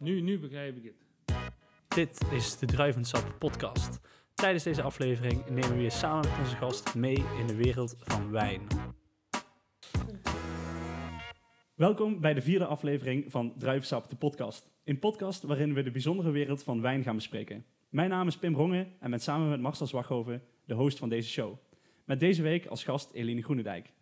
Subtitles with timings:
[0.00, 1.06] Nu, nu begrijp ik het.
[1.88, 4.00] Dit is de Druivensap podcast.
[4.34, 8.30] Tijdens deze aflevering nemen we je samen met onze gast mee in de wereld van
[8.30, 8.66] wijn.
[11.74, 14.72] Welkom bij de vierde aflevering van Druivensap, de podcast.
[14.84, 17.64] Een podcast waarin we de bijzondere wereld van wijn gaan bespreken.
[17.88, 21.30] Mijn naam is Pim Rongen en ben samen met Marcel Zwaghoven de host van deze
[21.30, 21.56] show.
[22.04, 23.92] Met deze week als gast Eline Groenendijk.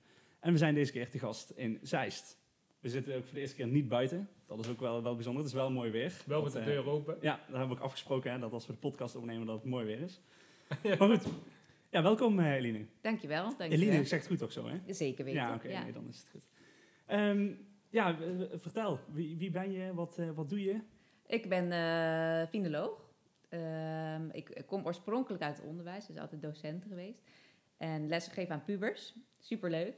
[0.40, 2.44] En we zijn deze keer te gast in Zeist.
[2.80, 4.28] We zitten ook voor de eerste keer niet buiten.
[4.46, 5.42] Dat is ook wel, wel bijzonder.
[5.42, 6.22] Het is wel mooi weer.
[6.26, 7.16] Wel Dat, met de eh, deur open.
[7.20, 9.64] Ja, daar hebben we ook afgesproken hè, dat als we de podcast opnemen dat het
[9.64, 10.20] mooi weer is.
[10.98, 11.26] Maar goed.
[11.90, 12.86] Ja, welkom eh, Eline.
[13.00, 13.42] Dankjewel.
[13.44, 13.78] dankjewel.
[13.78, 14.94] Eline, ik zeg het goed toch zo hè?
[14.94, 15.40] Zeker weten.
[15.40, 16.46] Ja, oké, nee, dan is het goed.
[17.06, 17.48] Ehm,
[17.90, 19.00] ja, eh, vertel.
[19.12, 19.94] Wie, wie ben je?
[19.94, 20.80] Wat, eh, wat doe je?
[21.26, 23.10] Ik ben eh finoloog.
[23.48, 27.22] Ehm, ik, ik kom oorspronkelijk uit het onderwijs, dus altijd docent geweest.
[27.76, 29.14] En lessen geven aan pubers.
[29.38, 29.94] Superleuk.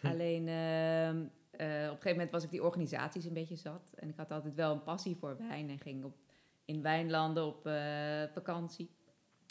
[0.00, 0.06] Hm.
[0.06, 3.92] Alleen ehm, eh, op een gegeven moment was ik die organisaties een beetje zat.
[3.94, 6.16] En ik had altijd wel een passie voor wijn en ging op,
[6.64, 8.90] in wijnlanden op eh, vakantie.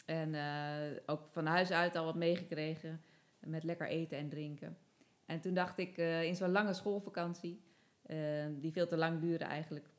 [0.06, 3.02] En eh, ook van huis uit al wat meegekregen
[3.40, 4.78] met lekker eten en drinken.
[5.26, 7.62] En toen dacht ik eh, in zo'n lange schoolvakantie,
[8.02, 8.16] eh,
[8.58, 9.92] die veel te lang duurde eigenlijk,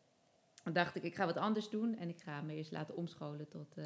[0.72, 3.78] dacht ik, ik ga wat anders doen en ik ga me eerst laten omscholen tot,
[3.78, 3.86] eh,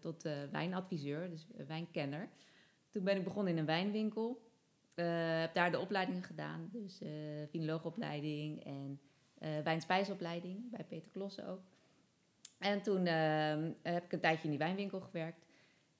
[0.00, 2.28] tot eh, wijnadviseur, dus eh, wijnkenner.
[2.90, 4.51] Toen ben ik begonnen in een wijnwinkel.
[4.94, 7.00] Eh, heb daar de opleidingen gedaan, dus
[7.50, 9.00] finoloogopleiding en
[9.38, 11.60] eh wijnspijsopleiding bij Peter Klossen ook.
[12.58, 15.46] En toen ehm, heb ik een tijdje in die wijnwinkel gewerkt.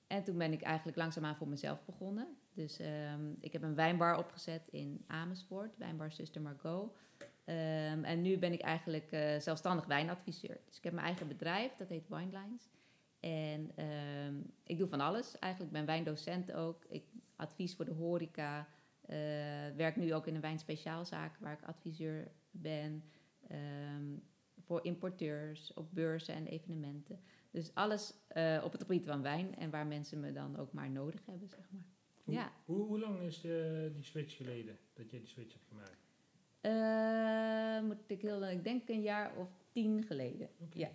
[0.07, 2.37] En toen ben ik eigenlijk langzaamaan voor mezelf begonnen.
[2.53, 6.97] Dus ehm, ik heb een wijnbar opgezet in Amersfoort, wijnbar Sister Margot.
[7.45, 10.61] Ehm, en nu ben ik eigenlijk zelfstandig wijnadviseur.
[10.67, 12.69] Dus ik heb mijn eigen bedrijf, dat heet Winelines.
[13.21, 13.71] En
[14.65, 15.39] ik doe van alles.
[15.39, 16.85] Eigenlijk ben wijndocent ook.
[16.89, 17.05] Ik
[17.37, 18.69] advies voor de horeca.
[19.13, 23.05] Eh, werk nu ook in een wijnspeciaalzaak waar ik adviseur ben.
[23.49, 24.17] Ehm,
[24.61, 27.21] voor importeurs, op beurzen en evenementen.
[27.51, 30.91] Dus alles eh, op het gebied van wijn en waar mensen me dan ook maar
[30.91, 31.85] nodig hebben, zeg maar.
[32.25, 32.53] Hoe, Ja.
[32.65, 36.01] hoe, hoe lang is eh, die switch geleden dat jij die switch hebt gemaakt?
[37.85, 40.49] Moet ik heel, ik denk een jaar of tien geleden.
[40.73, 40.91] Ja.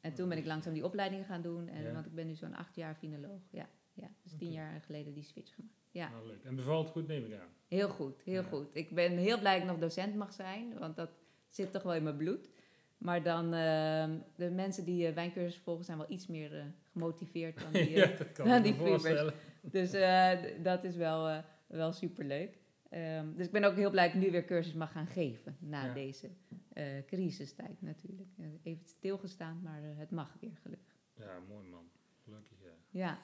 [0.00, 1.68] En toen ben ik langzaam die opleidingen gaan doen.
[1.68, 1.92] En, Ja.
[1.92, 3.40] Want ik ben nu zo'n acht jaar finoloog.
[3.50, 4.08] Ja, ja.
[4.22, 4.56] dus tien Oké.
[4.56, 5.74] jaar geleden die switch gemaakt.
[5.90, 6.44] Ja, Nou, leuk.
[6.44, 7.48] En bevalt goed, neem ik aan.
[7.68, 8.48] heel goed, heel Ja.
[8.48, 8.66] goed.
[8.72, 11.10] Ik ben heel blij dat ik nog docent mag zijn, want dat
[11.48, 12.50] zit toch wel in mijn bloed.
[12.98, 17.60] Maar dan, eh, de mensen die uh, wijncursus volgen zijn wel iets meer eh, gemotiveerd
[17.62, 18.90] dan die, eh, ja, dat kan dan die pubers.
[18.90, 19.34] voorstellen.
[19.62, 22.58] Dus eh, dat is wel, eh, wel superleuk.
[22.88, 25.56] Ehm, dus ik ben ook heel blij dat ik nu weer cursus mag gaan geven.
[25.60, 25.92] Na Ja.
[25.94, 26.30] deze
[26.72, 28.28] eh, crisistijd natuurlijk.
[28.38, 30.94] Eh, Even stilgestaan, maar eh, het mag weer gelukkig.
[31.14, 31.88] Ja, mooi man.
[32.24, 32.70] Gelukkig, ja.
[32.90, 33.18] Ja,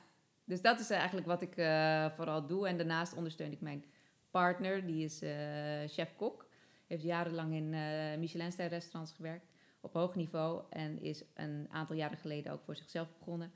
[0.53, 2.69] dus dat is eigenlijk wat ik eh, vooral doe.
[2.69, 3.85] En daarnaast ondersteun ik mijn
[4.31, 5.33] partner, die is eh,
[5.87, 6.51] chef-kok.
[6.87, 9.47] Heeft jarenlang in uh, Michelin-ster-restaurants gewerkt,
[9.81, 10.63] op hoog niveau.
[10.71, 13.53] En is een aantal jaren geleden ook voor zichzelf begonnen.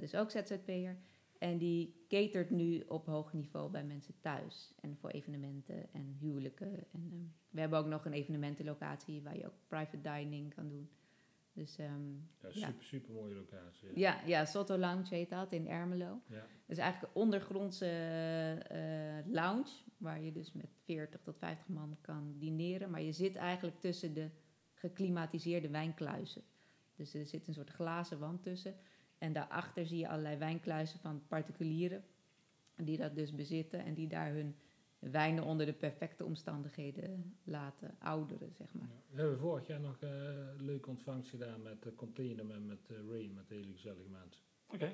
[0.00, 0.96] Dus ook ZZP'er.
[1.38, 4.74] En die catert nu op hoog niveau bij mensen thuis.
[4.80, 6.72] En voor evenementen en huwelijken.
[6.72, 10.90] En ehm, we hebben ook nog een evenementenlocatie waar je ook private dining kan doen.
[11.54, 12.66] Dus ehm, Ja, Ja.
[12.66, 13.98] super, super mooie locatie.
[13.98, 16.20] ja, ja, Soto Lounge heet dat in Ermelo.
[16.28, 16.34] Ja.
[16.40, 17.86] Dat is eigenlijk een ondergrondse
[18.68, 22.90] eh, lounge, waar je dus met 40 tot 50 man kan dineren.
[22.90, 24.30] Maar je zit eigenlijk tussen de
[24.74, 26.42] geklimatiseerde wijnkluizen.
[26.96, 28.74] Dus er zit een soort glazen wand tussen.
[29.18, 32.04] En daarachter zie je allerlei wijnkluizen van particulieren,
[32.76, 34.56] die dat dus bezitten en die daar hun
[35.10, 38.88] wijnen onder de perfecte omstandigheden laten ouderen, zeg maar.
[38.88, 39.14] Ja.
[39.14, 40.08] We hebben vorig jaar nog eh,
[40.58, 44.42] een leuke ontvangst gedaan met de container en met eh, Ray, met hele gezellige mensen.
[44.72, 44.92] Oké.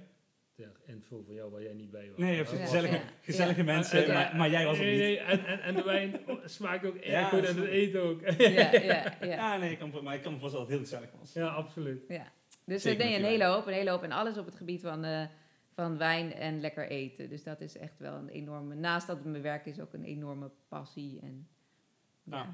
[0.54, 2.18] Ter info voor jou waar jij niet bij was.
[2.18, 3.02] Nee, je hebt gezellige, Ja.
[3.20, 3.64] gezellige Ja.
[3.64, 4.12] mensen, Ja.
[4.12, 5.02] maar, maar jij was het nee, niet.
[5.02, 8.20] nee, en, en, en de wijn smaakt ook erg Ja, goed en het eten ook.
[8.20, 9.14] Ja, ja, ja.
[9.20, 11.32] Ja, nee, ik kan, maar ik kan me voorstellen dat het heel gezellig was.
[11.32, 12.04] ja, absoluut.
[12.08, 12.32] Ja,
[12.64, 14.02] dus Zeker er deed met een hele hoop, een hele hoop.
[14.02, 15.26] En alles op het gebied van, eh,
[15.74, 17.28] van wijn en lekker eten.
[17.28, 18.74] Dus dat is echt wel een enorme...
[18.74, 21.20] Naast dat het mijn werk is, ook een enorme passie.
[21.20, 21.48] En,
[22.22, 22.36] ja.
[22.36, 22.46] Nou.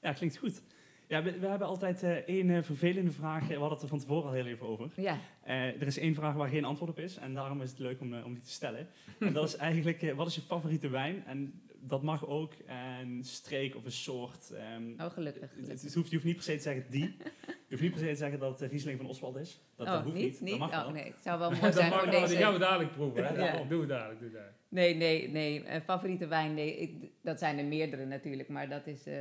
[0.00, 0.62] Ja, klinkt goed.
[1.08, 3.46] Ja, we, we hebben altijd eh, één eh, vervelende vraag.
[3.46, 4.90] We hadden het er van tevoren al heel even over.
[4.96, 7.16] Ja, Eh, er is één vraag waar geen antwoord op is.
[7.16, 8.88] En daarom is het leuk om, om die te stellen.
[9.18, 11.24] En dat is eigenlijk, wat is je favoriete wijn?
[11.26, 14.50] En dat mag ook een streek of een soort.
[14.50, 15.40] ehm, oh gelukkig.
[15.42, 15.82] het, gelukkig.
[15.82, 17.16] het hoeft, je hoeft niet per se te zeggen die.
[17.46, 19.60] Je hoeft niet per se te zeggen dat het Riesling van Oswald is.
[19.76, 20.40] Dat, dat oh, hoeft niet?
[20.40, 20.50] niet.
[20.50, 20.90] Dat mag Oh wel.
[20.90, 23.24] nee, het zou wel mooi dat zijn voor die gaan we dadelijk proeven.
[23.24, 23.44] Hè?
[23.44, 23.64] Ja.
[23.64, 24.56] Doe het dadelijk, doe dadelijk.
[24.68, 25.64] Nee, nee, nee.
[25.64, 26.76] Eh, favoriete wijn, nee.
[26.76, 29.16] Ik, dat zijn er meerdere natuurlijk, maar dat, is, eh,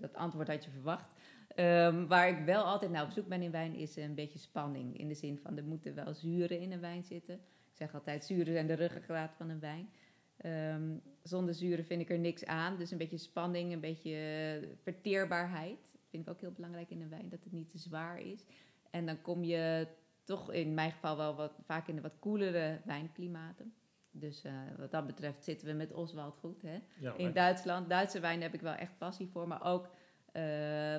[0.00, 1.14] dat antwoord had je verwacht.
[1.54, 4.98] Ehm, waar ik wel altijd naar op zoek ben in wijn, is een beetje spanning.
[4.98, 7.34] In de zin van, er moeten wel zuren in een wijn zitten.
[7.34, 9.88] Ik zeg altijd, zuren zijn de ruggengraat van een wijn.
[10.36, 12.76] Ehm, zonder zuren vind ik er niks aan.
[12.76, 15.90] Dus een beetje spanning, een beetje verteerbaarheid.
[16.08, 18.44] vind ik ook heel belangrijk in een wijn, dat het niet te zwaar is.
[18.90, 19.86] En dan kom je
[20.24, 23.74] toch in mijn geval wel wat, vaak in de wat koelere wijnklimaten.
[24.10, 26.62] Dus eh, wat dat betreft zitten we met Oswald goed.
[26.62, 26.78] Hè?
[27.00, 29.48] Ja, In Duitsland, Duitse wijn heb ik wel echt passie voor.
[29.48, 29.86] Maar ook
[30.32, 30.42] eh,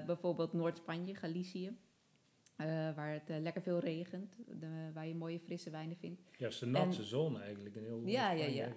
[0.05, 1.77] bijvoorbeeld Noord-Spanje, Galicië.
[2.55, 2.65] Eh,
[2.95, 4.35] waar het eh, lekker veel regent.
[4.59, 6.21] De, waar je mooie frisse wijnen vindt.
[6.37, 8.69] ja, het is de natste zone eigenlijk in heel Ja, ja, ja.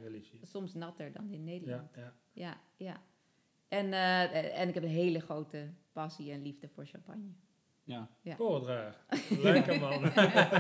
[0.43, 1.91] Soms natter dan in Nederland.
[1.95, 2.15] Ja, ja.
[2.33, 3.03] Ja, ja.
[3.69, 7.33] En, eh, en ik heb een hele grote passie en liefde voor champagne.
[7.85, 8.11] Ja.
[8.23, 8.37] Ja.
[8.39, 8.69] Oh.
[9.43, 10.03] Lekker man.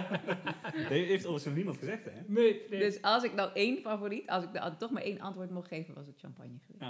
[0.77, 2.21] Dat heeft overigens nog niemand gezegd, hè?
[2.27, 2.81] nee, nee.
[2.81, 5.95] Dus als ik nou één favoriet, als ik dan toch maar één antwoord mocht geven,
[5.95, 6.85] was het champagne geweest.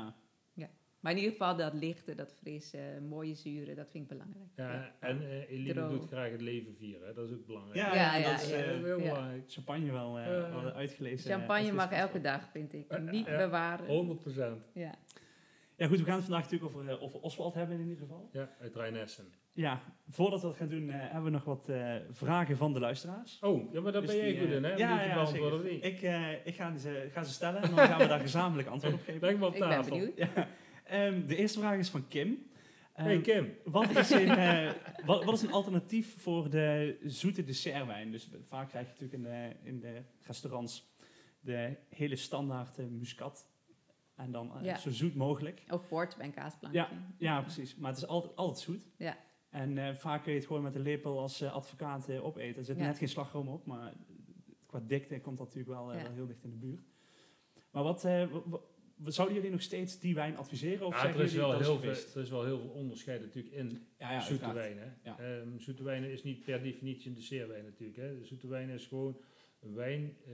[0.55, 0.71] Ja.
[1.07, 4.49] Maar in ieder geval dat lichte, dat frisse, mooie zure, dat vind ik belangrijk.
[4.57, 5.91] Ja, en eh Eline Droog.
[5.91, 7.07] doet graag het leven vieren.
[7.07, 7.15] hè.
[7.15, 7.77] Dat is ook belangrijk.
[7.77, 8.57] Ja, Ja, ja, dat is ja.
[8.57, 9.43] eh, dat is heel belangrijk.
[9.47, 11.31] champagne wel, eh, uitgelezen.
[11.31, 12.89] Champagne mag elke dag, vind ik.
[12.89, 13.87] Eh, Niet bewaren.
[13.87, 14.63] 100 procent.
[14.75, 14.95] Ja.
[15.77, 18.29] Ja, goed, we gaan het vandaag natuurlijk over, eh, over Oswald hebben in ieder geval.
[18.33, 19.25] Ja, uit Rijnessen.
[19.53, 22.81] Ja, voordat we dat gaan doen, eh, hebben we nog wat eh, vragen van de
[22.81, 23.39] luisteraars.
[23.41, 24.75] Oh, ja, maar daar Dus ben jij die, goed eh, in, hè?
[24.75, 25.53] ja, Ja, zeker.
[25.55, 25.85] of niet?
[25.85, 28.95] Ik, eh, ik ga, ze, ga ze stellen en dan gaan we daar gezamenlijk antwoord
[28.95, 29.21] op geven.
[29.29, 29.91] Leg me op Ik ben tafel.
[29.99, 30.19] benieuwd.
[30.89, 30.93] Ja.
[30.93, 32.47] Ehm, de eerste vraag is van Kim.
[32.93, 33.53] Ehm, Hey Kim.
[33.65, 34.71] Wat is, een, eh,
[35.05, 38.11] wat, wat is een alternatief voor de zoete dessertwijn?
[38.11, 39.23] Dus vaak krijg je natuurlijk in
[39.63, 40.95] de, in de restaurants
[41.41, 43.51] de hele standaard eh, muscat.
[44.15, 44.77] En dan eh, Ja.
[44.79, 45.63] zo zoet mogelijk.
[45.69, 46.87] Of port bij een kaasplankje.
[47.19, 47.77] Ja, precies.
[47.77, 48.87] Maar het is altijd, altijd zoet.
[48.97, 49.17] Ja.
[49.51, 52.59] En eh, vaak kun je het gewoon met een lepel als advocaat opeten.
[52.59, 52.87] Er zit Ja.
[52.87, 53.93] net geen slagroom op, maar
[54.67, 56.03] qua dikte komt dat natuurlijk wel, Ja.
[56.03, 56.81] wel heel dicht in de buurt.
[57.71, 58.61] Maar wat, eh, wa- wa- wa-
[59.05, 60.87] zouden jullie nog steeds die wijn adviseren?
[60.87, 63.21] Of Ja, zeggen er, is wel dat heel veel, er is wel heel veel onderscheid
[63.21, 64.79] natuurlijk in Ja, ja, zoete wijn.
[64.79, 64.87] Hè?
[65.03, 65.19] Ja.
[65.19, 67.99] Ehm, zoete wijn is niet per definitie een dessertwijn natuurlijk.
[67.99, 68.25] Hè?
[68.25, 69.21] Zoete wijn is gewoon
[69.61, 70.33] een wijn eh,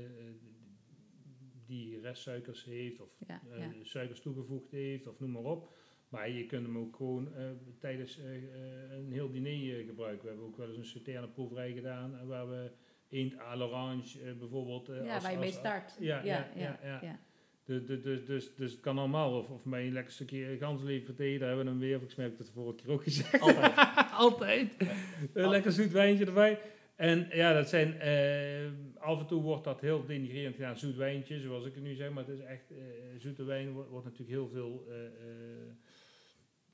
[1.67, 3.71] die restsuikers heeft of Ja, eh, ja.
[3.83, 5.73] suikers toegevoegd heeft of noem maar op.
[6.09, 7.45] Maar je kunt hem ook gewoon eh,
[7.79, 10.23] tijdens eh, eh, een heel diner eh, gebruiken.
[10.23, 12.71] We hebben ook wel eens een sauterne proeverij gedaan eh, waar we
[13.09, 14.89] eend à l'orange eh, bijvoorbeeld...
[14.89, 15.97] eh, Ja, als- waar je mee start.
[16.01, 17.21] Ja, ja, ja, ja.
[17.65, 19.39] Dus, dus, dus, dus, het kan allemaal.
[19.39, 21.97] Of, of mij een lekker stukje ganslever thee, daar hebben we hem weer.
[21.97, 23.41] Of ik heb het de vorige keer ook gezegd.
[23.49, 23.73] Altijd.
[24.13, 24.77] Altijd.
[25.33, 26.59] Een lekker zoet wijntje erbij.
[27.03, 31.41] En ja, dat zijn, eh, af en toe wordt dat heel denigrerend gedaan, zoet wijntje,
[31.41, 32.11] zoals ik het nu zeg.
[32.11, 32.77] Maar het is echt, eh,
[33.19, 34.97] zoete wijn wordt, wordt natuurlijk heel veel, eh,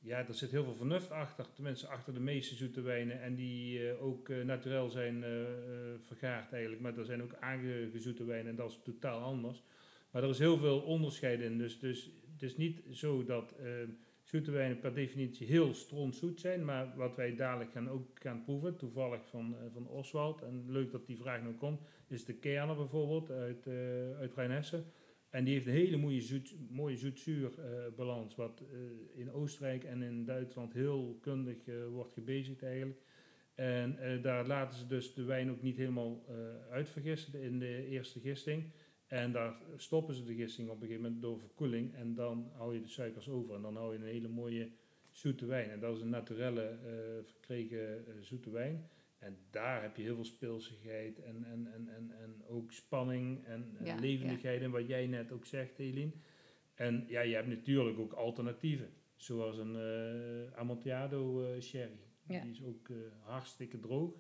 [0.01, 1.47] ja, er zit heel veel vernuft achter.
[1.55, 3.23] Tenminste, achter de meeste zoete wijnen.
[3.23, 5.25] En die ook uh, natuurlijk zijn
[6.07, 6.83] vergaard eigenlijk.
[6.83, 9.63] Maar er zijn ook aangezoete wijnen en dat is totaal anders.
[10.11, 11.59] Maar er is heel veel onderscheid in.
[11.59, 13.67] Dus, dus het is niet zo dat eh,
[14.23, 16.65] zoete wijnen per definitie heel strontzoet zijn.
[16.65, 20.43] Maar wat wij dadelijk gaan ook gaan proeven, toevallig van, eh, van Oswald.
[20.43, 24.85] En leuk dat die vraag nog komt, is de Kerner bijvoorbeeld uit, uh, uit Rijnhessen.
[25.31, 27.65] En die heeft een hele mooie, zoet, mooie zoet-zuur uh,
[27.97, 28.35] balans.
[28.35, 28.79] Wat uh,
[29.21, 33.01] in Oostenrijk en in Duitsland heel kundig uh, wordt gebezigd eigenlijk.
[33.55, 36.37] En uh, daar laten ze dus de wijn ook niet helemaal uh,
[36.71, 38.71] uitvergisten in de eerste gisting.
[39.09, 41.95] En daar stoppen ze de gisting op een gegeven moment door verkoeling.
[41.95, 43.55] En dan hou je de suikers over.
[43.55, 44.71] En dan hou je een hele mooie
[45.13, 45.71] zoete wijn.
[45.71, 48.89] En dat is een naturelle uh, verkregen uh, zoete wijn.
[49.19, 53.77] En daar heb je heel veel speelsigheid en, en, en, en, en ook spanning en,
[53.79, 54.63] en Ja, levendigheid.
[54.63, 56.13] En wat jij net ook zegt, Eline.
[56.75, 58.89] En ja, je hebt natuurlijk ook alternatieven.
[59.17, 62.01] Zoals een uh, Amontillado sherry.
[62.27, 62.41] Ja.
[62.41, 62.89] Die is ook
[63.21, 64.13] hartstikke droog.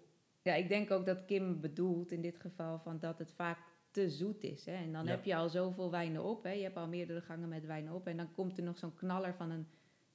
[0.42, 3.58] Ja, ik denk ook dat Kim bedoelt in dit geval van dat het vaak
[4.02, 4.66] te zoet is.
[4.66, 4.72] Hè?
[4.74, 5.10] En dan Ja.
[5.10, 6.42] heb je al zoveel wijnen op.
[6.44, 6.50] Hè?
[6.52, 8.06] Je hebt al meerdere gangen met wijnen op.
[8.06, 9.66] En dan komt er nog zo'n knaller van een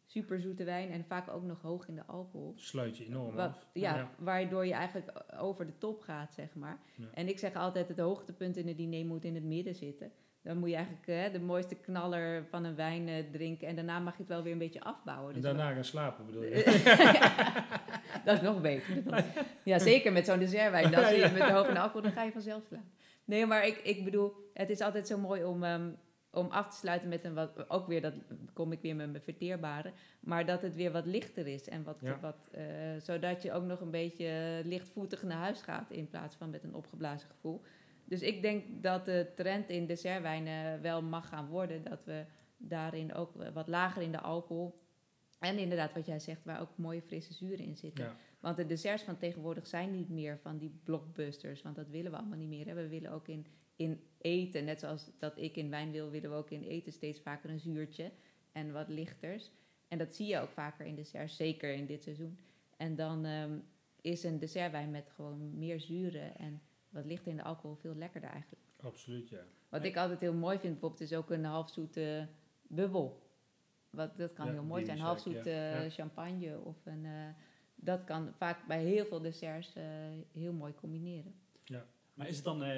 [0.06, 0.92] superzoete wijn.
[0.92, 2.54] En vaak ook nog hoog in de alcohol.
[2.56, 3.68] Sluit je enorm Wat, af.
[3.74, 6.78] ja, waardoor je eigenlijk over de top gaat, zeg maar.
[6.96, 7.06] Ja.
[7.14, 10.12] En ik zeg altijd, het hoogtepunt in het diner moet in het midden zitten.
[10.42, 13.68] Dan moet je eigenlijk eh, de mooiste knaller van een wijn eh, drinken.
[13.68, 15.28] En daarna mag je het wel weer een beetje afbouwen.
[15.28, 16.54] En Dus daarna gaan slapen bedoel je?
[18.26, 19.04] dat is nog beter.
[19.64, 20.96] Ja, zeker met zo'n dessertwijn.
[20.96, 22.92] Als je met de hoge alcohol, dan ga je vanzelf slapen.
[23.26, 25.92] Nee, maar ik, ik bedoel, het is altijd zo mooi om, ehm,
[26.32, 27.70] om af te sluiten met een wat...
[27.70, 28.14] Ook weer, dat
[28.54, 29.94] kom ik weer met mijn verteerbare.
[30.20, 31.70] Maar dat het weer wat lichter is.
[31.70, 32.20] En wat, Ja.
[32.20, 32.64] wat, eh,
[32.98, 35.92] zodat je ook nog een beetje lichtvoetig naar huis gaat...
[35.92, 37.62] in plaats van met een opgeblazen gevoel.
[38.06, 41.84] Dus ik denk dat de trend in dessertwijnen wel mag gaan worden.
[41.84, 42.26] Dat we
[42.58, 44.82] daarin ook wat lager in de alcohol...
[45.40, 48.06] En inderdaad, wat jij zegt, waar ook mooie frisse zuren in zitten.
[48.06, 48.16] Ja.
[48.44, 51.62] Want de desserts van tegenwoordig zijn niet meer van die blockbusters.
[51.62, 52.66] Want dat willen we allemaal niet meer.
[52.66, 52.74] Hè.
[52.74, 53.46] We willen ook in,
[53.76, 57.20] in eten, net zoals dat ik in wijn wil, willen we ook in eten steeds
[57.20, 58.12] vaker een zuurtje.
[58.52, 59.52] En wat lichters.
[59.88, 62.38] En dat zie je ook vaker in desserts, zeker in dit seizoen.
[62.78, 63.60] En dan ehm,
[64.02, 68.30] is een dessertwijn met gewoon meer zuren en wat lichter in de alcohol veel lekkerder
[68.30, 68.62] eigenlijk.
[68.78, 69.44] Absoluut, ja.
[69.70, 72.28] Wat ik altijd heel mooi vind bijvoorbeeld is ook een halfzoete
[72.68, 73.22] bubbel.
[73.90, 74.98] wat, dat kan Ja, heel mooi zijn.
[74.98, 75.82] Denisch Halfzoet ja.
[75.82, 75.90] Ja.
[75.90, 77.06] champagne of een...
[77.06, 77.28] eh,
[77.84, 79.84] dat kan vaak bij heel veel desserts eh,
[80.34, 81.34] heel mooi combineren.
[82.14, 82.78] Maar is het dan eh,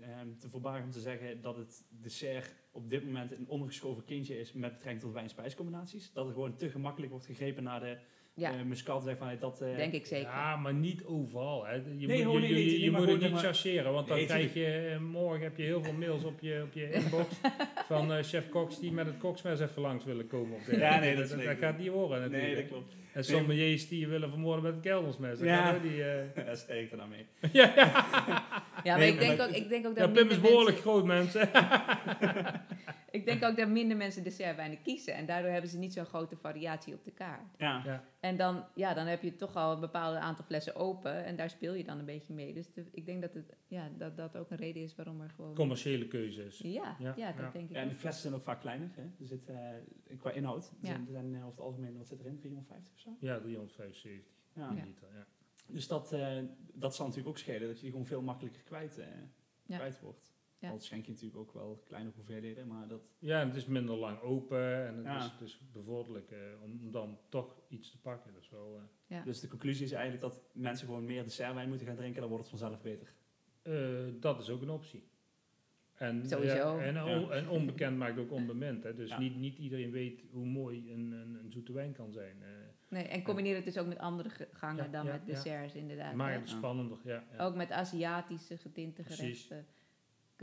[0.00, 4.38] ehm, te voorbarig om te zeggen dat het dessert op dit moment een ondergeschoven kindje
[4.38, 6.12] is met betrekking tot wijn-spijscombinaties?
[6.12, 7.98] Dat er gewoon te gemakkelijk wordt gegrepen naar de
[8.34, 9.60] Ja, eh, muscat, zeg van hey, dat...
[9.60, 10.28] eh, denk ik zeker.
[10.28, 11.66] Ja, maar niet overal.
[11.66, 11.74] Hè.
[11.74, 14.98] Je Nee, moet, je, je, moet het niet chargeren, want dan Nee, krijg je...
[15.00, 17.28] morgen heb je heel veel mails op je, op je inbox
[17.84, 20.56] van eh, chef Cox die met het koksmes even langs willen komen.
[20.58, 22.46] Op de, Ja, nee, dat is dat, nee, dat gaat niet horen natuurlijk.
[22.46, 22.96] Nee, dat klopt.
[23.12, 25.38] En sommeliers die je willen vermoorden met het keldersmes.
[25.38, 25.64] Dat Ja.
[25.64, 26.44] gaat ook niet, eh.
[26.46, 27.26] Daar steek ik er dan mee.
[27.52, 27.84] ja, ja.
[27.86, 27.92] Ja,
[28.84, 30.90] maar Nee, ik denk, maar- ook, ik denk ook ja, dat Pim is behoorlijk mensen,
[30.90, 31.48] groot, mensen.
[33.12, 35.14] ik denk ook dat minder mensen dessertwijnen kiezen.
[35.14, 37.54] En daardoor hebben ze niet zo'n grote variatie op de kaart.
[37.58, 37.82] Ja.
[37.84, 38.04] ja.
[38.20, 41.24] En dan, ja, dan heb je toch al een bepaald aantal flessen open.
[41.24, 42.54] En daar speel je dan een beetje mee.
[42.54, 45.30] Dus de- ik denk dat, het, ja, dat dat ook een reden is waarom er
[45.30, 45.54] gewoon...
[45.54, 46.58] Commerciële keuzes.
[46.58, 47.50] Ja, Ja, ja, dat ja.
[47.50, 48.88] denk ik Ja, en de flessen zijn ook vaak kleiner.
[48.94, 49.02] Hè?
[49.02, 49.56] Er zit, eh,
[50.18, 50.64] qua inhoud.
[50.64, 50.86] Er Ja.
[50.88, 52.38] zijn, er zijn over het algemeen, wat zit erin?
[52.38, 53.16] 350 of zo?
[53.20, 54.70] Ja, 375 Ja.
[54.76, 54.84] Ja.
[54.84, 55.08] liter.
[55.14, 55.26] Ja.
[55.66, 56.38] Dus dat, eh,
[56.72, 59.06] dat zal natuurlijk ook schelen, dat je die gewoon veel makkelijker kwijt, eh,
[59.66, 59.76] Ja.
[59.76, 60.31] kwijt wordt.
[60.62, 60.70] Ja.
[60.70, 63.00] Al schenk je natuurlijk ook wel kleinere hoeveelheden, maar dat...
[63.18, 65.16] ja, en het is minder lang open en het Ja.
[65.18, 68.32] is, is bevorderlijk eh, om, dan toch iets te pakken.
[68.32, 68.76] Dat is wel...
[68.76, 69.24] eh, Ja.
[69.24, 72.48] Dus de conclusie is eigenlijk dat mensen gewoon meer dessertwijn moeten gaan drinken, dan wordt
[72.50, 73.12] het vanzelf beter.
[73.62, 75.10] Eh, dat is ook een optie.
[75.94, 76.78] En, Sowieso.
[76.78, 77.18] en, Ja.
[77.20, 78.82] on- en onbekend maakt ook onbemind.
[78.82, 78.94] Hè.
[78.94, 79.18] Dus Ja.
[79.18, 82.42] niet, niet iedereen weet hoe mooi een, een, een zoete wijn kan zijn.
[82.42, 82.48] Eh
[82.88, 85.32] Nee, en combineer het dus ook met andere ge- gangen Ja, dan ja, met ja.
[85.32, 86.14] desserts, inderdaad.
[86.14, 86.38] maakt hè.
[86.40, 86.98] het spannender.
[87.04, 87.44] Ja, ja.
[87.44, 89.50] Ook met Aziatische getinte Precies.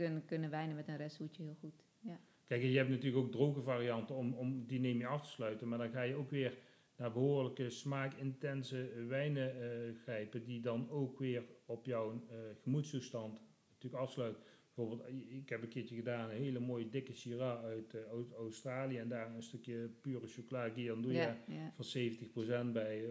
[0.04, 1.84] Kunnen, kunnen wijnen met een resthoedje heel goed.
[2.00, 2.20] Ja.
[2.46, 5.68] Kijk, je hebt natuurlijk ook droge varianten om, om die neem je af te sluiten.
[5.68, 6.58] Maar dan ga je ook weer
[6.96, 10.44] naar behoorlijke smaakintense wijnen eh, grijpen.
[10.44, 13.42] Die dan ook weer op jouw eh gemoedstoestand
[13.72, 14.42] natuurlijk afsluiten.
[14.74, 17.94] Bijvoorbeeld, eh, ik heb een keertje gedaan een hele mooie dikke Syrah uit
[18.38, 18.98] Australië.
[18.98, 21.72] En daar een stukje pure chocola Gianduja Ja, ja.
[21.74, 23.04] van 70% bij.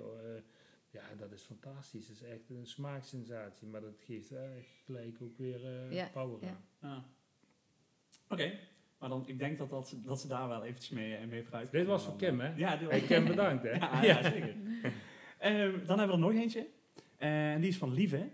[0.91, 2.07] Ja, dat is fantastisch.
[2.07, 3.67] Dat is echt een smaaksensatie.
[3.67, 4.41] Maar dat geeft eh,
[4.85, 6.47] gelijk ook weer eh, Ja, power ja.
[6.79, 6.89] aan.
[6.89, 7.03] Ja.
[8.29, 8.51] Oké,
[8.99, 11.43] maar dan, ik denk dat, dat, ze- dat ze daar wel eventjes mee, eh, mee
[11.43, 12.53] vooruit Dit was voor Kim, hè?
[12.55, 13.71] Ja, dit Hey, was Kim, bedankt, hè?
[13.77, 14.55] Ja, ja, zeker.
[15.37, 16.67] Ehm, dan hebben we er nog eentje.
[17.17, 18.29] En die is van Lieve.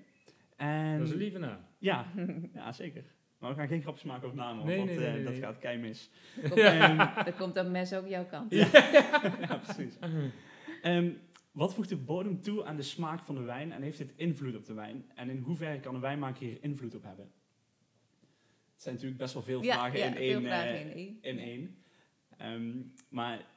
[0.56, 1.60] En, Dat is een lieve naam.
[1.78, 2.06] Ja,
[2.54, 3.04] ja, zeker.
[3.38, 5.42] Maar we gaan geen grapjes maken over namen, Nee, want nee, nee, eh, dat nee.
[5.42, 6.10] gaat kei mis.
[6.42, 8.52] Dan komt, Ehm, dan komt dat mes ook jouw kant.
[8.52, 9.98] ja, precies.
[10.82, 11.10] Ehm,
[11.56, 14.56] wat voegt de bodem toe aan de smaak van de wijn en heeft dit invloed
[14.56, 15.12] op de wijn?
[15.16, 17.32] En in hoeverre kan een wijnmaker hier invloed op hebben?
[18.74, 20.42] Het zijn natuurlijk best wel veel Ja, vragen ja, in veel één.
[20.44, 21.18] vragen eh, in één.
[21.22, 21.84] in één.
[22.38, 23.48] Ehm, maar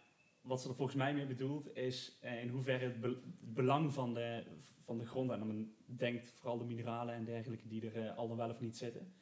[0.40, 3.08] wat ze er volgens mij mee bedoelt is eh, in hoeverre het, be-
[3.40, 4.44] het belang van de,
[4.80, 8.28] van de grond, en dan denkt vooral de mineralen en dergelijke die er eh, al
[8.28, 9.12] dan wel of niet zitten,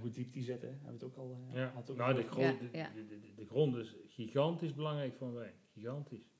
[0.00, 1.70] hoe diep die zitten, hebben we het ook al uh, Ja.
[1.74, 5.26] had ook Nou, de, grond, Ja, de, de, de, de grond is gigantisch belangrijk voor
[5.28, 5.54] een wijn.
[5.72, 6.30] Gigantisch.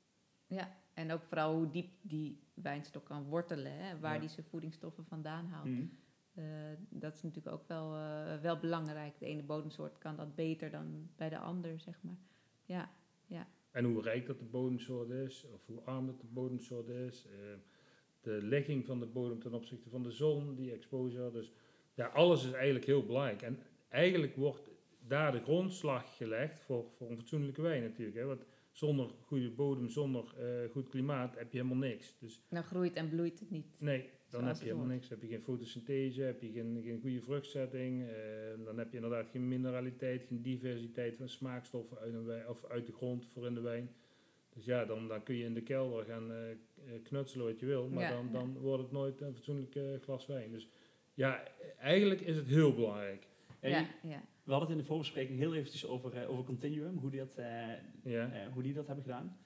[0.47, 4.19] Ja, en ook vooral hoe diep die wijnstok kan wortelen, hè, waar Ja.
[4.19, 5.65] die zijn voedingsstoffen vandaan haalt.
[5.69, 5.85] Mhm.
[6.33, 6.43] Eh,
[6.89, 9.19] dat is natuurlijk ook wel, eh, wel belangrijk.
[9.19, 12.17] De ene bodemsoort kan dat beter dan bij de ander, zeg maar.
[12.65, 12.89] Ja,
[13.71, 17.25] En hoe rijk dat de bodemsoort is, of hoe arm dat de bodemsoort is.
[17.25, 17.31] eh,
[18.21, 21.31] de ligging van de bodem ten opzichte van de zon, die exposure.
[21.31, 21.51] Dus
[21.93, 23.41] ja, alles is eigenlijk heel belangrijk.
[23.41, 24.69] En eigenlijk wordt
[25.07, 28.17] daar de grondslag gelegd voor, voor een fatsoenlijke wijn natuurlijk.
[28.17, 28.25] Hè?
[28.25, 32.15] Want zonder goede bodem, zonder eh, goed klimaat heb je helemaal niks.
[32.19, 33.65] Dus dan groeit en bloeit het niet.
[33.77, 35.09] Nee, dan heb je helemaal niks.
[35.09, 38.01] Heb je geen fotosynthese, heb je geen, geen goede vruchtzetting.
[38.03, 42.65] eh, dan heb je inderdaad geen mineraliteit, geen diversiteit van smaakstoffen uit, een wijn, of
[42.65, 43.89] uit de grond voor in de wijn.
[44.53, 46.39] Dus ja, dan, dan kun je in de kelder gaan eh,
[47.03, 48.31] knutselen wat je wil, maar Ja, dan, ja.
[48.31, 50.51] dan wordt het nooit een fatsoenlijk glas wijn.
[50.51, 50.67] Dus
[51.13, 51.43] ja,
[51.77, 53.27] eigenlijk is het heel belangrijk.
[53.61, 54.21] Ja, ja.
[54.43, 57.35] We hadden het in de voorbespreking heel eventjes over, eh, over Continuum, hoe die, dat,
[57.37, 57.45] eh,
[58.03, 58.29] Ja.
[58.31, 59.37] eh, hoe die dat hebben gedaan.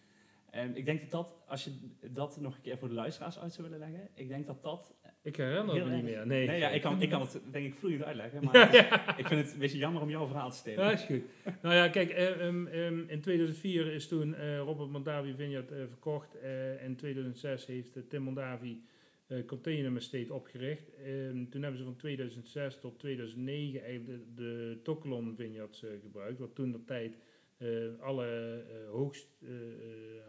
[0.49, 1.71] Ehm, ik denk dat dat, als je
[2.11, 4.93] dat nog een keer voor de luisteraars uit zou willen leggen, ik denk dat dat...
[5.21, 6.27] Ik herinner me niet meer.
[6.27, 9.17] Nee, Nee, ja, ik, kan, ik kan het denk ik vloeiend uitleggen, maar Ja, is-
[9.17, 10.83] ik vind het een beetje jammer om jouw verhaal te stelen.
[10.85, 11.21] Ja, is goed.
[11.61, 15.77] nou ja, kijk, eh, ehm, ehm, in 2004 is toen eh, Robert Mondavi Vineyard eh,
[15.87, 16.35] verkocht.
[16.39, 18.81] eh, in 2006 heeft Tim Mondavi
[19.27, 20.93] eh Continuum Estate opgericht.
[20.93, 26.39] Ehm, toen hebben ze van 2006 tot 2009 eigenlijk de, de Tokelon Vineyards eh, gebruikt.
[26.39, 27.17] Wat toen de tijd
[27.57, 29.27] eh, alle hoogst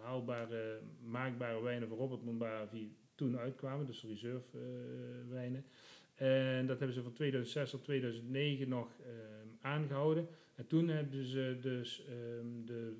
[0.02, 3.86] haalbare, maakbare wijnen van Robert Mondavi toen uitkwamen.
[3.86, 4.58] Dus reserve
[5.28, 5.64] wijnen.
[6.14, 10.28] En dat hebben ze van 2006 tot 2009 nog ehm, aangehouden.
[10.54, 12.92] En toen hebben ze dus ehm, de,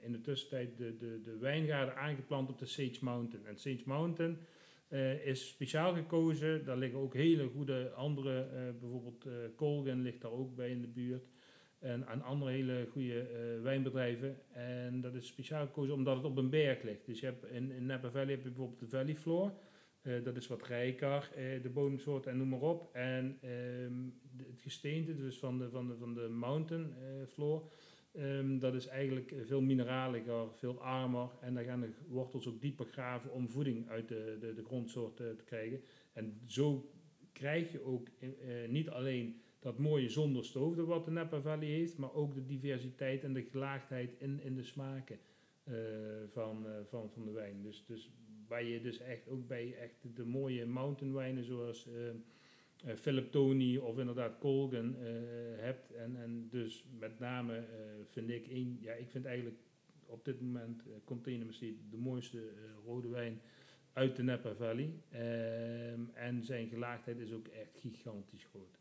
[0.00, 3.46] in de tussentijd de, de, de wijngaarden aangeplant op de Sage Mountain.
[3.46, 4.38] En Sage Mountain
[4.88, 6.64] eh, is speciaal gekozen.
[6.64, 10.80] Daar liggen ook hele goede andere, eh, bijvoorbeeld eh Colgan ligt daar ook bij in
[10.80, 11.28] de buurt.
[11.78, 13.26] En aan andere hele goede
[13.62, 14.36] wijnbedrijven.
[14.52, 17.06] En dat is speciaal gekozen omdat het op een berg ligt.
[17.06, 19.52] Dus je hebt in, in Napa Valley heb je bijvoorbeeld de Valley Floor.
[20.22, 21.30] Dat is wat rijker,
[21.62, 22.94] de bodemsoort en noem maar op.
[22.94, 26.94] En ehm, het gesteente, dus van de, van de, van de mountain
[27.28, 27.70] floor,
[28.16, 31.28] ehm, dat is eigenlijk veel mineraliger, veel armer.
[31.40, 35.16] En daar gaan de wortels ook dieper graven om voeding uit de, de, de grondsoort
[35.16, 35.80] te krijgen.
[36.12, 36.90] En zo
[37.32, 41.68] krijg je ook eh, eh, niet alleen dat mooie zonder stoofde wat de Napa Valley
[41.68, 45.18] heeft, maar ook de diversiteit en de gelaagdheid in, in de smaken
[45.64, 45.74] eh,
[46.28, 47.62] van, van, van de wijn.
[47.62, 48.10] Dus, dus
[48.48, 52.14] waar je dus echt ook bij echt de mooie mountain wijnen zoals eh, eh,
[52.94, 55.04] Philip Tony of inderdaad Colgan eh,
[55.56, 55.92] hebt.
[55.92, 57.64] En, en dus met name eh,
[58.04, 59.58] vind ik één, ja, ik vind eigenlijk
[60.06, 63.40] op dit moment eh, Container Machine de mooiste eh, rode wijn
[63.92, 64.94] uit de Napa Valley.
[65.08, 68.78] Ehm, en zijn gelaagdheid is ook echt gigantisch groot.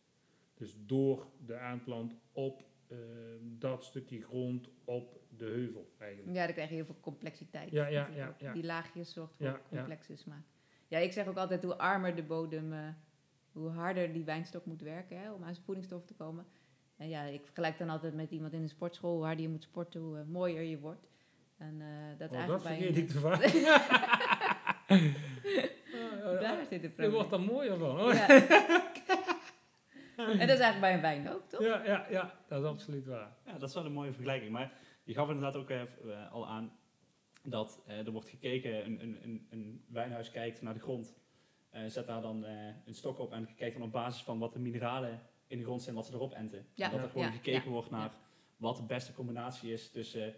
[0.54, 3.00] Dus door de aanplant op ehm,
[3.42, 6.36] dat stukje grond op de heuvel eigenlijk.
[6.36, 7.72] Ja, dan krijg je heel veel complexiteit.
[7.72, 8.54] Ja, ja, ja, ja.
[8.54, 9.78] Die laagjes zorgt voor Ja, ja.
[9.78, 10.44] complexe smaak.
[10.88, 12.88] Ja, ik zeg ook altijd hoe armer de bodem, eh,
[13.56, 16.46] hoe harder die wijnstok moet werken hè, om aan zijn voedingsstoffen te komen.
[16.98, 19.14] En ja, ik vergelijk dan altijd met iemand in een sportschool.
[19.16, 21.08] Hoe harder je moet sporten, hoe eh, mooier je wordt.
[21.58, 21.88] En eh,
[22.20, 23.44] dat is Oh, dat eigenlijk vergeet bij ik te vaak.
[24.88, 25.14] een-
[26.42, 27.12] Daar zit het Je probleem.
[27.12, 28.00] wordt er mooier van.
[28.00, 28.14] hoor.
[28.14, 28.28] Ja.
[30.18, 31.62] en dat is eigenlijk bij een wijn ook, toch?
[31.62, 33.36] Ja, ja, ja, dat is absoluut waar.
[33.46, 34.52] Ja, dat is wel een mooie vergelijking.
[34.52, 34.72] Maar
[35.04, 35.82] je gaf inderdaad ook eh,
[36.32, 36.72] al aan
[37.44, 41.14] dat eh, er wordt gekeken, een, een, een, een wijnhuis kijkt naar de grond,
[41.88, 42.54] zet daar dan eh,
[42.86, 45.82] een stok op en kijkt dan op basis van wat de mineralen in de grond
[45.82, 46.66] zijn, wat ze erop enten.
[46.74, 48.12] Ja, En dat er gewoon ja, gekeken ja, wordt naar
[48.58, 50.34] wat de beste combinatie is tussen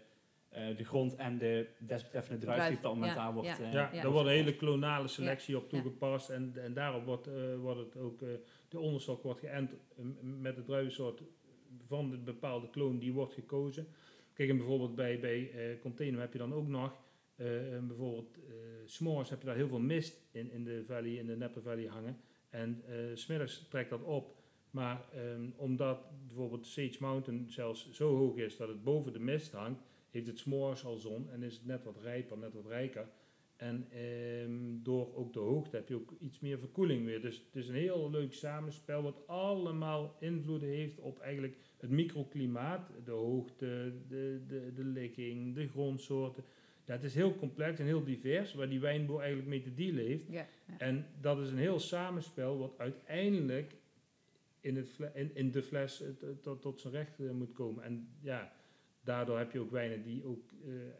[0.48, 3.48] eh, de grond en de desbetreffende druif die op dat moment ja, daar wordt.
[3.48, 3.58] ja.
[3.58, 4.02] eh, Ja, ja.
[4.02, 5.68] daar wordt een hele klonale selectie op Ja.
[5.68, 6.30] toegepast.
[6.30, 8.28] En, en daarop wordt, eh, wordt het ook, eh,
[8.68, 9.76] de onderstok wordt geënt eh,
[10.20, 11.22] met de druivensoort
[11.86, 13.86] van de bepaalde kloon die wordt gekozen.
[14.32, 16.92] Kijk, en bijvoorbeeld bij, bij eh Container heb je dan ook nog,
[17.38, 18.54] eh, eh, bijvoorbeeld eh
[18.84, 21.86] s'mores heb je daar heel veel mist in, in de valley, in de Napa Valley
[21.86, 22.16] hangen.
[22.50, 24.36] En eh, s smiddags trekt dat op.
[24.70, 29.52] Maar ehm, omdat bijvoorbeeld Sage Mountain zelfs zo hoog is dat het boven de mist
[29.52, 33.08] hangt, heeft het s'mores al zon en is het net wat rijper, net wat rijker.
[33.56, 37.20] En ehm, door ook de hoogte heb je ook iets meer verkoeling weer.
[37.20, 42.90] Dus het is een heel leuk samenspel wat allemaal invloeden heeft op eigenlijk het microklimaat.
[43.04, 46.44] De hoogte, de, de, de ligging, de grondsoorten.
[46.88, 50.04] Ja, het is heel complex en heel divers waar die wijnboer eigenlijk mee te dealen
[50.06, 50.26] heeft.
[50.28, 50.74] Ja, ja.
[50.78, 53.74] En dat is een heel samenspel wat uiteindelijk
[54.60, 57.84] in, het in, in de fles eh, t- tot, tot zijn recht eh, moet komen.
[57.84, 58.52] En ja,
[59.00, 60.92] daardoor heb je ook wijnen die ook eh, eh,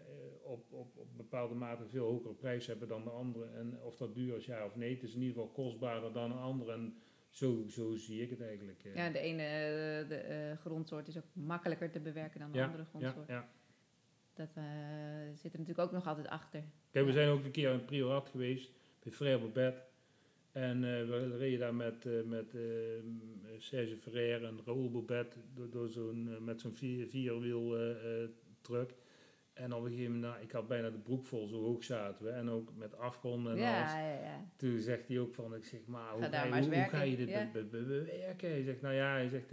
[0.42, 3.46] op, op, op bepaalde mate veel hogere prijs hebben dan de andere.
[3.56, 6.30] En of dat duur is ja of nee, het is in ieder geval kostbaarder dan
[6.30, 6.72] een andere.
[6.72, 6.94] En
[7.30, 8.84] zo, zo zie ik het eigenlijk.
[8.84, 8.94] eh.
[8.94, 12.64] Ja, de ene eh, de, eh, grondsoort is ook makkelijker te bewerken dan de Ja,
[12.64, 13.28] andere ja, grondsoort.
[13.28, 13.48] ja.
[14.38, 14.64] Dat eh,
[15.34, 16.62] zit er natuurlijk ook nog altijd achter.
[16.90, 18.70] Kijk, we zijn ook een keer in Priorat geweest,
[19.02, 19.82] bij Frère Bobet.
[20.52, 22.56] En eh, we reden daar met, eh, met
[23.58, 27.76] Serge Ferrer en Raoul Bobet door, door zo'n, met zo'n vier, vierwiel
[28.60, 28.94] truck.
[29.52, 32.24] En op een gegeven moment, nou, ik had bijna de broek vol, zo hoog zaten
[32.24, 32.30] we.
[32.30, 33.90] En ook met afgronden en alles.
[33.90, 34.50] ja, ja, ja.
[34.56, 37.16] Toen zegt hij ook van, ik zeg, maar hoe, Ga je, hoe, hoe ga je
[37.16, 38.50] dit bewerken?
[38.50, 39.52] Hij zegt, nou ja, hij zegt,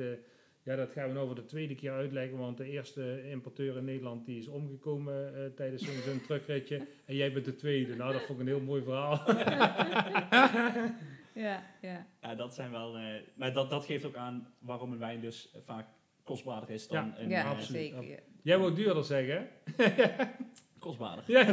[0.65, 3.85] ja, dat gaan we nou voor de tweede keer uitleggen, want de eerste importeur in
[3.85, 7.95] Nederland die is omgekomen eh, tijdens zo'n zo'n truckritje en jij bent de tweede.
[7.95, 9.21] Nou, dat vond ik een heel mooi verhaal.
[11.33, 12.07] Ja, ja.
[12.21, 12.97] Ja, dat zijn wel.
[12.97, 13.03] eh,
[13.35, 15.87] maar dat, dat geeft ook aan waarom een wijn dus vaak
[16.23, 17.29] kostbaarder is dan Ja, een.
[17.29, 17.81] ja eh, absoluut.
[17.81, 18.03] zeker.
[18.07, 18.17] ja.
[18.41, 19.85] Jij wou duurder zeggen, hè?
[20.79, 21.23] kostbaarder.
[21.27, 21.45] Ja.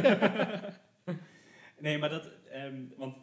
[1.79, 2.29] Nee, maar dat.
[2.51, 3.15] ehm, want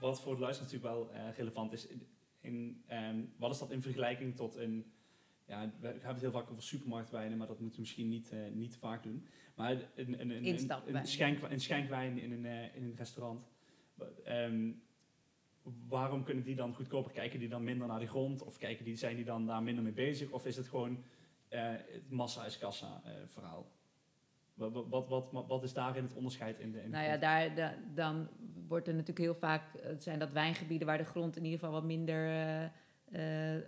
[0.00, 1.86] wat voor de luisteraar natuurlijk wel eh, relevant is.
[1.86, 2.06] In,
[2.40, 4.92] in, ehm, wat is dat in vergelijking tot een.
[5.52, 8.38] Ja, we hebben het heel vaak over supermarktwijnen, maar dat moeten we misschien niet, eh,
[8.52, 9.26] niet te vaak doen.
[9.54, 10.96] Maar een, een, een, een, Instapwijn.
[10.96, 13.46] een, schenk, een schenkwijn in een, eh, in een restaurant.
[14.24, 14.70] Ehm,
[15.88, 17.12] waarom kunnen die dan goedkoper?
[17.12, 18.42] Kijken die dan minder naar de grond?
[18.42, 20.30] Of kijken die, zijn die dan daar minder mee bezig?
[20.30, 21.04] Of is het gewoon
[21.48, 23.70] eh, het massa is kassa verhaal?
[24.54, 27.54] Wat, wat, wat, wat, is daarin het onderscheid in de, in de Nou ja, daar,
[27.54, 28.28] da- dan
[28.68, 29.62] wordt er natuurlijk heel vaak,
[29.98, 32.26] zijn dat wijngebieden waar de grond in ieder geval wat minder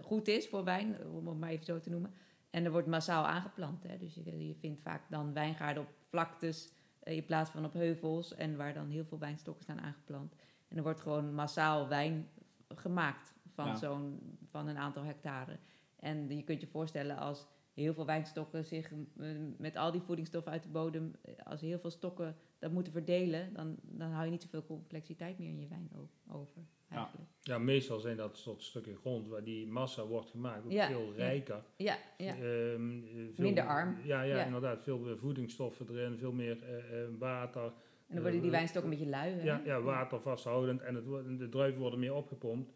[0.03, 2.15] goed is voor wijn, om het maar even zo te noemen.
[2.51, 3.83] En er wordt massaal aangeplant.
[3.83, 3.99] Hè?
[3.99, 8.35] Dus je, je vindt vaak dan wijngaarden op vlaktes eh, in plaats van op heuvels
[8.35, 10.35] en waar dan heel veel wijnstokken staan aangeplant.
[10.69, 12.29] En er wordt gewoon massaal wijn
[12.69, 13.77] gemaakt van, Ja.
[13.77, 15.59] zo'n, van een aantal hectare.
[15.97, 19.29] En je kunt je voorstellen als heel veel wijnstokken zich eh,
[19.59, 23.53] met al die voedingsstoffen uit de bodem, eh, als heel veel stokken dat moeten verdelen,
[23.55, 25.91] dan, dan hou je niet zoveel complexiteit meer in je wijn
[26.29, 26.63] over.
[26.95, 27.29] Eigenlijk.
[27.41, 31.13] Ja, meestal zijn dat soort stukken grond waar die massa wordt gemaakt, ook Ja, veel
[31.17, 31.63] rijker.
[31.77, 32.35] Ja, ja.
[32.35, 33.97] Ehm, eh, veel, Minder arm.
[34.05, 34.45] Ja, ja, Ja.
[34.45, 34.83] inderdaad.
[34.83, 37.63] Veel meer voedingsstoffen erin, veel meer eh, eh, water.
[37.63, 39.31] En dan worden die wijnstokken een beetje lui.
[39.33, 39.43] Hè?
[39.43, 42.73] Ja, ja, water vasthoudend en het, de druiven worden meer opgepompt.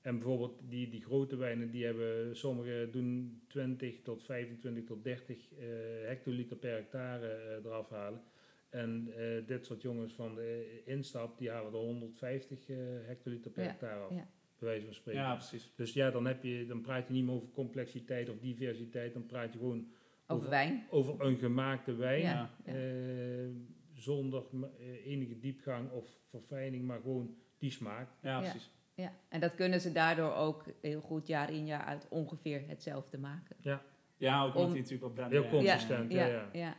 [0.00, 5.36] En bijvoorbeeld die, die grote wijnen, die hebben, sommige doen 20 tot 25 tot 30
[5.58, 5.66] eh,
[6.06, 8.22] hectoliter per hectare eh, eraf halen.
[8.74, 13.62] En eh, dit soort jongens van de instap, die halen er 150 eh, hectoliter per
[13.62, 14.10] Ja, hectare af.
[14.10, 14.26] ja.
[14.58, 15.20] Bij wijze van spreken.
[15.22, 15.72] Ja, precies.
[15.76, 19.26] Dus ja, dan, heb je, dan praat je niet meer over complexiteit of diversiteit, dan
[19.26, 19.94] praat je gewoon Over
[20.26, 20.84] over- wijn.
[20.90, 22.20] over een gemaakte wijn.
[22.22, 22.50] Ja.
[22.64, 22.72] Ja.
[22.74, 23.48] eh,
[23.92, 24.42] zonder
[24.78, 28.08] eh, enige diepgang of verfijning, maar gewoon die smaak.
[28.22, 28.40] Ja, Ja.
[28.40, 28.70] precies.
[28.94, 29.12] Ja.
[29.28, 33.56] En dat kunnen ze daardoor ook heel goed jaar in jaar uit ongeveer hetzelfde maken.
[34.16, 36.12] Ja, ook omdat Om- die natuurlijk op blend Heel eh, consistent.
[36.12, 36.76] ja, ja, ja, ja.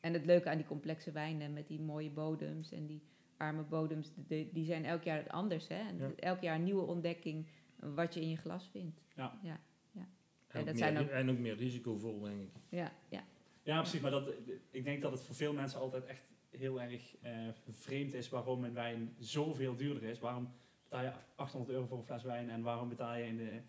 [0.00, 3.02] En het leuke aan die complexe wijnen met die mooie bodems en die
[3.36, 5.68] arme bodems, die, die zijn elk jaar anders.
[5.68, 5.74] Hè?
[5.88, 6.10] En Ja.
[6.16, 9.00] Elk jaar een nieuwe ontdekking wat je in je glas vindt.
[9.14, 9.38] Ja.
[9.42, 9.60] Ja,
[9.92, 12.50] En, ook dat meer, zijn ook- en ook meer risicovol, denk ik.
[12.68, 13.24] ja, ja.
[13.62, 14.00] Ja, precies.
[14.00, 14.32] Maar dat,
[14.70, 18.64] ik denk dat het voor veel mensen altijd echt heel erg eh, vreemd is waarom
[18.64, 20.18] een wijn zoveel duurder is.
[20.18, 20.48] Waarom
[20.82, 23.60] betaal je 800 euro voor een fles wijn en waarom betaal je in de,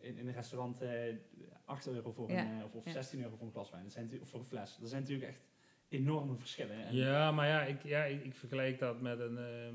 [0.00, 1.14] in, in een restaurant eh
[1.64, 2.90] 8 euro voor Ja, een, eh, of, of ja.
[2.92, 3.82] 16 euro voor een glas wijn.
[3.82, 4.76] Dat zijn, of voor een fles.
[4.80, 5.47] Dat zijn natuurlijk echt
[5.88, 6.84] enorme verschillen.
[6.86, 9.74] En, Ja, maar ja, ik, ja, ik, ik vergelijk dat met, een, ehm,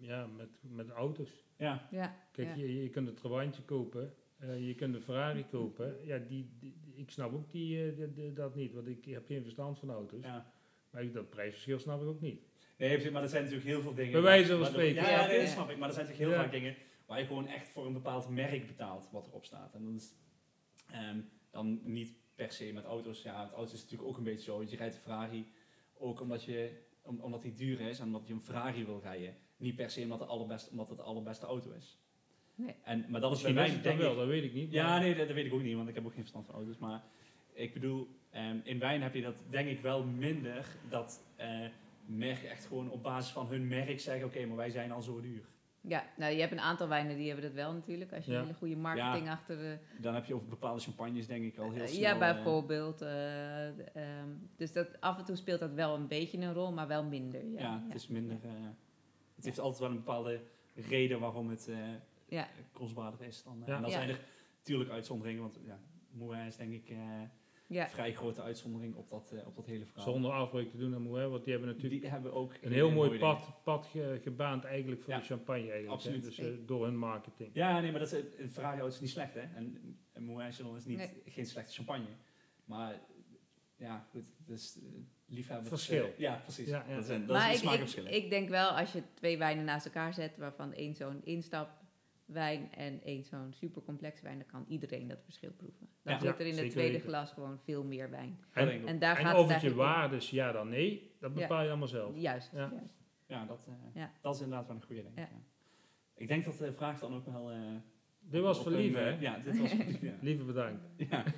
[0.00, 1.30] ja, met, met auto's.
[1.56, 2.54] ja, ja, Kijk, ja.
[2.54, 5.96] je, je kunt een Trabantje kopen, eh, je kunt een Ferrari kopen.
[6.04, 9.26] Ja, die, die- ik snap ook die, eh, die- die- dat niet, want ik heb
[9.26, 10.22] geen verstand van auto's.
[10.24, 10.52] ja.
[10.90, 12.40] Maar ik- dat prijsverschil snap ik ook niet.
[12.78, 14.12] Nee, maar er zijn natuurlijk heel veel dingen.
[14.12, 15.02] Bij wijze van spreken.
[15.02, 15.46] Ja, dat Ja.
[15.46, 15.78] snap ik.
[15.78, 16.44] Maar er zijn natuurlijk heel Ja.
[16.44, 16.74] vaak dingen
[17.06, 19.74] waar je gewoon echt voor een bepaald merk betaalt wat erop staat.
[19.74, 20.14] En dat is
[20.90, 23.22] ehm, dan niet per se met auto's.
[23.22, 24.62] Ja, met auto's is het natuurlijk ook een beetje zo.
[24.62, 25.46] Je rijdt een Ferrari
[25.98, 26.70] ook omdat, je,
[27.02, 29.36] om, omdat die duur is en omdat je een Ferrari wil rijden.
[29.56, 31.98] Niet per se omdat, de allerbeste, omdat het de allerbeste auto is.
[32.54, 32.74] Nee.
[32.84, 34.72] En, maar dat is bij Misschien dan denk wel, ik- dat weet ik niet.
[34.72, 36.54] ja, nee, dat, dat weet ik ook niet, want ik heb ook geen verstand van
[36.54, 36.78] auto's.
[36.78, 37.04] Maar
[37.52, 40.66] ik bedoel, ehm, in wijn heb je dat denk ik wel minder.
[40.88, 41.66] Dat eh,
[42.06, 45.20] merken echt gewoon op basis van hun merk zeggen: oké, maar wij zijn al zo
[45.20, 45.44] duur.
[45.88, 48.12] Ja, nou je hebt een aantal wijnen die hebben dat wel natuurlijk.
[48.12, 48.38] Als je Ja.
[48.38, 49.78] een hele goede marketing achter de...
[50.00, 52.00] Dan heb je over bepaalde champagnes denk ik al heel Eh, snel.
[52.00, 53.00] ja, eh, bijvoorbeeld.
[53.02, 56.72] eh, de, ehm, dus dat, af en toe speelt dat wel een beetje een rol,
[56.72, 57.44] maar wel minder.
[57.46, 58.36] Ja, ja, het is minder.
[58.42, 58.50] eh,
[59.34, 60.40] het heeft altijd wel een bepaalde
[60.74, 61.76] reden waarom het eh
[62.28, 62.48] Ja.
[62.72, 63.60] kostbaarder is dan.
[63.62, 63.74] eh, Ja.
[63.74, 63.96] En dan Ja.
[63.96, 64.20] zijn er
[64.58, 65.78] natuurlijk uitzonderingen, want ja,
[66.10, 66.96] Moulin is denk ik eh,
[67.66, 67.88] ja.
[67.88, 70.12] vrij grote uitzondering op dat, eh, op dat hele verhaal.
[70.12, 72.90] Zonder afbreuk te doen aan Moët, want die hebben natuurlijk Die hebben ook een heel
[72.90, 75.86] mooi pad, pad ge- gebaand eigenlijk voor Ja, de champagne eigenlijk.
[75.86, 75.92] hè.
[75.92, 76.24] absoluut.
[76.24, 77.50] Dus eh, door hun marketing.
[77.52, 79.40] Ja, nee, maar dat is, een Ferrari is niet slecht, hè?
[79.40, 79.98] En
[80.50, 81.22] Chandon is niet, Nee.
[81.26, 82.06] geen slechte champagne.
[82.64, 83.00] Maar
[83.76, 84.88] ja, goed, dus uh,
[85.26, 85.68] liefhebber.
[85.68, 86.08] Verschil.
[86.16, 86.68] ja, precies.
[86.68, 86.94] Ja, ja.
[86.94, 88.04] Dat zijn, dat Maar is ik, een smaakverschil.
[88.06, 91.20] ik, ik denk wel, als je twee wijnen naast elkaar zet, waarvan één zo'n
[92.26, 95.88] instapwijn en één zo'n supercomplex wijn, dan kan iedereen dat verschil proeven.
[96.02, 97.08] Dan Ja, zit er in het tweede weten.
[97.08, 98.38] glas gewoon veel meer wijn.
[98.54, 98.68] Ook.
[98.86, 101.88] En daar En gaat of het je waardes ja dan nee, dat bepaal je allemaal
[101.88, 102.16] zelf.
[102.16, 102.58] Juist, Ja.
[102.58, 102.94] juist.
[103.26, 104.12] Ja, dat, eh, Ja.
[104.20, 105.18] dat is inderdaad wel een goede denk ik.
[105.24, 105.28] Ja.
[105.32, 105.42] ja.
[106.16, 107.50] Ik denk dat de vraag dan ook wel...
[107.50, 107.58] eh,
[108.26, 109.08] Dit was voor lief, eh, hè?
[109.20, 110.12] Ja, dit was voor lief, ja.
[110.28, 110.82] Lieve bedankt.
[110.96, 111.24] ja.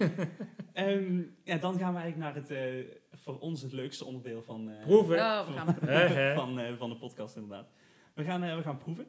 [0.72, 4.70] Ehm, ja, dan gaan we eigenlijk naar het, eh, voor ons het leukste onderdeel van,
[4.70, 5.16] eh, Proeven.
[5.16, 5.88] Oh, we gaan proeven.
[5.98, 6.34] Hè, hè?
[6.34, 7.70] van, eh, van de podcast inderdaad.
[8.14, 9.06] We gaan, eh, we gaan proeven.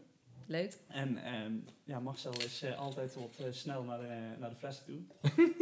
[0.48, 0.78] Leuk.
[0.88, 4.86] En ehm, ja, Marcel is eh, altijd wat eh, snel naar de, naar de flessen
[4.86, 5.00] toe.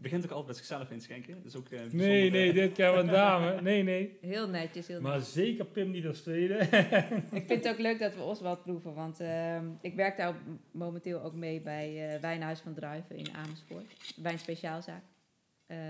[0.00, 1.42] Begint ook altijd met zichzelf inschenken.
[1.42, 3.60] Dus ook, eh, Nee, nee, eh, dit keer een dame.
[3.60, 4.18] Nee, nee.
[4.20, 5.32] Heel netjes, heel Maar netjes.
[5.32, 6.54] zeker Pim niet als tweede.
[7.32, 10.34] Ik vind het ook leuk dat we Oswald proeven, want ehm, ik werk daar
[10.70, 14.14] momenteel ook mee bij eh Wijnhuis van Druiven in Amersfoort.
[14.16, 15.02] Wijnspeciaalzaak.
[15.66, 15.80] Ehm,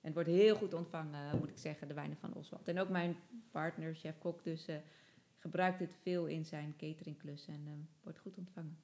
[0.00, 2.68] en het wordt heel goed ontvangen, moet ik zeggen, de wijnen van Oswald.
[2.68, 3.16] En ook mijn
[3.50, 4.74] partner, chef-kok, dus eh,
[5.44, 8.78] gebruikt dit veel in zijn cateringklus en ehm, wordt goed ontvangen.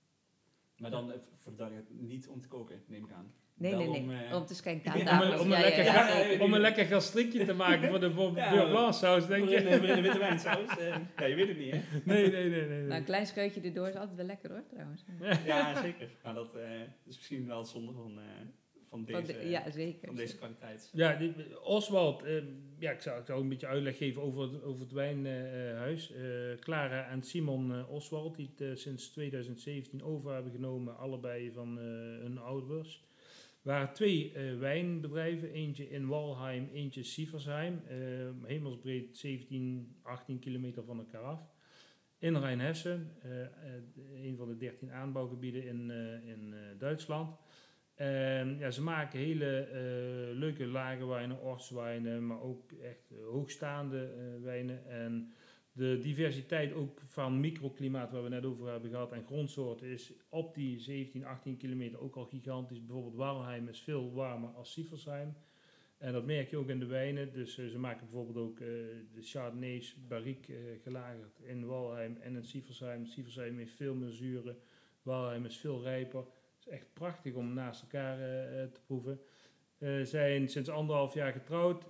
[0.77, 3.33] Maar dan, eh, voor de duidelijkheid, niet om te koken, neem ik aan.
[3.55, 4.01] Nee, Wel nee, nee.
[4.01, 5.33] om, Om, eh, te schenken aan om tafel.
[5.33, 6.45] een- om een Ja, lekker ja.
[6.45, 8.11] Om een lekker gastriekje te maken voor de
[8.71, 9.79] Blanc saus, denk eh, je?
[9.79, 10.77] voor een witte wijnsaus.
[10.79, 11.81] eh, ja, je weet het niet, hè?
[12.05, 12.83] Nee, nee, nee, nee.
[12.83, 15.05] Nou, een klein scheutje erdoor is altijd wel lekker hoor, trouwens.
[15.45, 16.09] Ja, zeker.
[16.23, 18.19] Maar dat eh, is misschien wel het zonde van,
[18.91, 20.07] van, Van deze, de- ja, zeker.
[20.07, 20.91] van deze kwaliteit.
[20.93, 22.43] Ja, die- Oswald, eh,
[22.79, 26.13] ja, ik zou, ik zou een beetje uitleg geven over het, over het wijnhuis.
[26.13, 26.21] Eh,
[26.61, 31.79] Clara en Simon eh, Oswald, die het eh, sinds 2017 over hebben genomen, allebei van
[31.79, 31.85] eh,
[32.21, 33.09] hun ouders.
[33.63, 37.81] Er waren twee eh, wijnbedrijven, eentje in Walheim, eentje Sieversheim.
[37.89, 37.97] eh,
[38.43, 41.41] hemelsbreed 17, 18 kilometer van elkaar af.
[42.19, 43.49] In Rijnhessen, eh, eh,
[44.23, 47.37] een van de 13 aanbouwgebieden in, eh, in eh, Duitsland.
[48.01, 54.05] En ja, ze maken hele eh, leuke lage wijnen, ortswijnen, maar ook echt eh, hoogstaande
[54.05, 54.87] eh, wijnen.
[54.87, 55.33] En
[55.73, 60.55] de diversiteit ook van microklimaat, waar we net over hebben gehad, en grondsoorten is op
[60.55, 62.85] die 17, 18 kilometer ook al gigantisch.
[62.85, 65.35] Bijvoorbeeld Walheim is veel warmer als Sieversheim.
[65.99, 67.33] En dat merk je ook in de wijnen.
[67.33, 73.07] Dus ze maken bijvoorbeeld ook de Chardonnays barrique gelagerd in Walheim en in Sieversheim.
[73.07, 74.57] Sieversheim heeft veel meer zuren.
[75.03, 76.25] Walheim is veel rijper.
[76.71, 79.21] Echt prachtig om naast elkaar eh, eh, te proeven.
[79.79, 81.85] Eh zijn sinds anderhalf jaar getrouwd.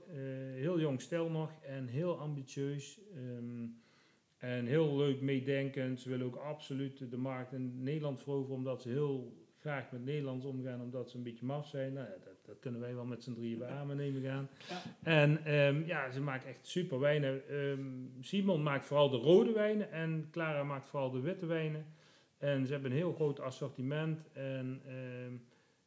[0.54, 3.00] heel jong stel nog en heel ambitieus.
[3.14, 3.66] ehm,
[4.38, 6.00] en heel leuk meedenkend.
[6.00, 10.44] Ze willen ook absoluut de markt in Nederland veroveren, omdat ze heel graag met Nederlands
[10.44, 11.92] omgaan, omdat ze een beetje maf zijn.
[11.92, 14.48] Nou, dat, dat kunnen wij wel met z'n drieën beamen, neem ik aan.
[14.68, 14.82] Ja.
[15.02, 17.48] En ehm, ja, ze maken echt super wijnen.
[17.48, 17.80] Ehm,
[18.20, 21.86] Simon maakt vooral de rode wijnen en Clara maakt vooral de witte wijnen.
[22.40, 24.32] En ze hebben een heel groot assortiment.
[24.32, 25.34] En ehm,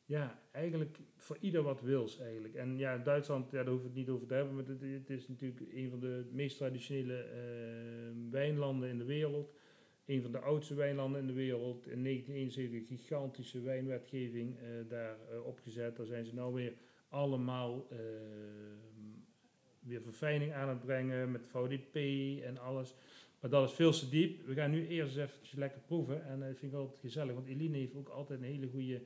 [0.05, 2.53] ja, eigenlijk voor ieder wat wils eigenlijk.
[2.53, 4.55] En ja, Duitsland, ja, daar hoeven we het niet over te hebben.
[4.55, 9.53] Maar het, is natuurlijk een van de meest traditionele ehm, wijnlanden in de wereld.
[10.05, 11.87] Een van de oudste wijnlanden in de wereld.
[11.87, 15.95] In 1971 een gigantische wijnwetgeving eh, daar eh, opgezet.
[15.95, 16.73] Daar zijn ze nou weer
[17.09, 17.99] allemaal ehm,
[19.79, 21.95] weer verfijning aan het brengen met VDP
[22.43, 22.95] en alles.
[23.43, 24.45] Maar dat is veel te diep.
[24.45, 26.25] We gaan nu eerst eens even lekker proeven.
[26.25, 27.33] En dat vind ik altijd gezellig.
[27.33, 29.01] Want Eline heeft ook altijd een hele goede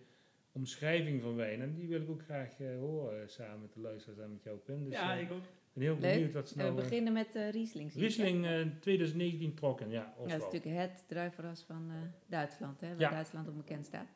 [0.51, 1.61] omschrijving van wijn.
[1.61, 4.43] En die wil ik ook graag eh, horen eh, samen met de luisteraars en met
[4.43, 4.83] jou, Pim.
[4.83, 5.43] Dus ja, eh, ik ook.
[5.43, 6.13] ik ben heel Leuk.
[6.13, 6.75] benieuwd wat ze we nou...
[6.77, 7.93] eh, beginnen met eh Riesling.
[7.93, 10.13] Riesling eh, 2019 trokken, ja.
[10.17, 11.95] Ja, dat is natuurlijk het druivenras van eh,
[12.27, 13.09] Duitsland, hè, waar Ja.
[13.09, 14.07] Duitsland op bekend staat.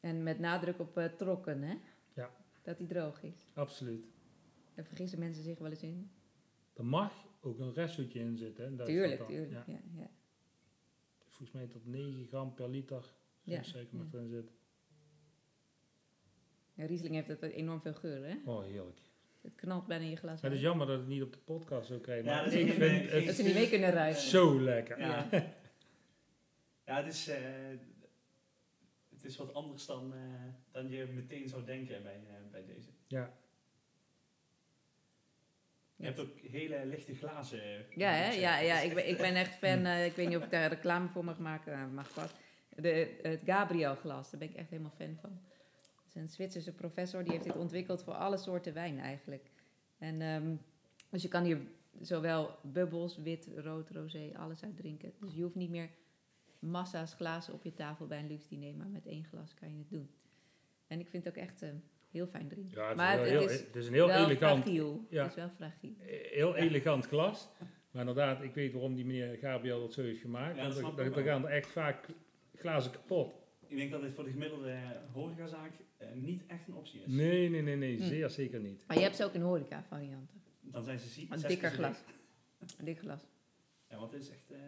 [0.00, 1.74] En met nadruk op eh, trokken, hè?
[2.14, 2.30] Ja.
[2.62, 3.50] Dat die droog is.
[3.54, 4.04] Absoluut.
[4.74, 6.10] Daar vergissen mensen zich wel eens in.
[6.74, 7.12] Er mag
[7.42, 8.64] ook een restzoetje in zitten.
[8.64, 9.28] hè, Duitsland Tuurlijk, dan.
[9.28, 9.66] tuurlijk.
[9.66, 9.72] Ja.
[9.72, 9.80] Ja.
[10.02, 10.10] Ja,
[11.26, 13.04] Volgens mij tot 9 gram per liter
[13.42, 14.04] Ja, suiker ja.
[14.12, 14.54] erin zitten.
[16.74, 18.36] Ja, Riesling heeft dat enorm veel geur, hè?
[18.44, 18.98] Oh, heerlijk.
[19.40, 20.40] Het knalt bijna in je glas.
[20.42, 22.24] Het is jammer dat het niet op de podcast zo krijgen.
[22.24, 24.20] Ja, Maar dat is ik vind het Dat ze niet mee kunnen ruiken.
[24.22, 24.98] zo lekker.
[24.98, 25.28] Ja.
[25.30, 25.54] Ja.
[26.86, 27.38] Ja, het is, eh,
[29.10, 30.20] het is wat anders dan, eh,
[30.70, 32.88] dan je meteen zou denken bij, eh, bij deze.
[33.06, 33.36] Ja.
[36.02, 37.62] Je hebt ook hele lichte glazen.
[37.62, 38.30] eh, Ja, hè?
[38.32, 39.84] ja, ja is ik, ben, ik ben echt fan.
[39.84, 41.72] eh, ik weet niet of ik daar reclame voor mag maken.
[41.72, 42.34] eh, mag vast.
[42.76, 45.40] De, het Gabriel glas, daar ben ik echt helemaal fan van.
[46.04, 49.50] Dat is een Zwitserse professor, die heeft dit ontwikkeld voor alle soorten wijn eigenlijk.
[49.98, 50.54] En, ehm,
[51.10, 51.60] dus je kan hier
[52.00, 55.12] zowel bubbels, wit, rood, rosé, alles uit drinken.
[55.20, 55.90] Dus je hoeft niet meer
[56.58, 59.78] massa's glazen op je tafel bij een luxe diner, maar met één glas kan je
[59.78, 60.10] het doen.
[60.86, 61.70] En ik vind het ook echt eh,
[62.12, 62.78] heel fijn drinken.
[62.80, 65.06] Ja, het, Maar is, wel het- heel, het is het is een heel elegant, fragiel.
[65.10, 65.22] ja.
[65.22, 65.94] Het is wel fragiel.
[66.30, 67.48] heel elegant glas.
[67.90, 70.56] Maar inderdaad, ik weet waarom die meneer Gabriel dat zo heeft gemaakt.
[70.56, 72.06] Ja, want dat er, er- er gaan er echt vaak
[72.56, 73.32] glazen kapot.
[73.66, 74.76] Ik denk dat dit voor de gemiddelde
[75.12, 77.06] horecazaak eh, niet echt een optie is.
[77.06, 78.04] Nee, nee, nee, nee, Hm.
[78.04, 78.84] zeer zeker niet.
[78.86, 80.42] Maar je hebt ze ook in horeca varianten.
[80.60, 81.32] Dan zijn ze ziek.
[81.32, 81.96] Een dikker glas.
[82.78, 83.20] Een dik glas.
[83.88, 84.50] Ja, want het is echt...
[84.50, 84.58] eh,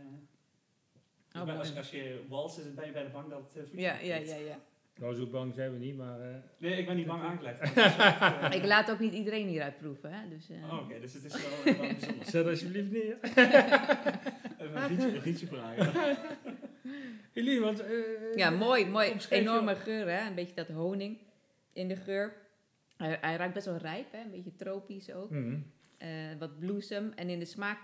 [1.40, 3.80] Oh, bij- als, als je wals is, ben je bij de bank dat het uh,
[3.80, 4.58] Ja, ja, ja, ja.
[5.00, 6.20] Nou, zo bang zijn we niet, maar...
[6.20, 7.60] eh, Nee, ik ben niet bang aangelegd.
[7.60, 7.76] echt,
[8.52, 10.28] eh, Ik laat ook niet iedereen hieruit proeven, hè.
[10.28, 12.24] Dus, eh, Oh, Oké, dus het is wel, wel bijzonder.
[12.26, 13.18] zet alsjeblieft neer.
[14.60, 15.92] Even een rietje, een rietje vragen.
[17.32, 17.80] Eline, want...
[17.80, 19.12] eh, Ja, mooi, mooi.
[19.30, 20.26] Enorme geur, hè.
[20.28, 21.18] Een beetje dat honing
[21.72, 22.32] in de geur.
[22.96, 24.20] Hij, hij ruikt best wel rijp, hè.
[24.20, 25.30] Een beetje tropisch ook.
[25.30, 25.56] mhm.
[25.98, 27.12] Eh, wat bloesem.
[27.14, 27.78] En in de smaak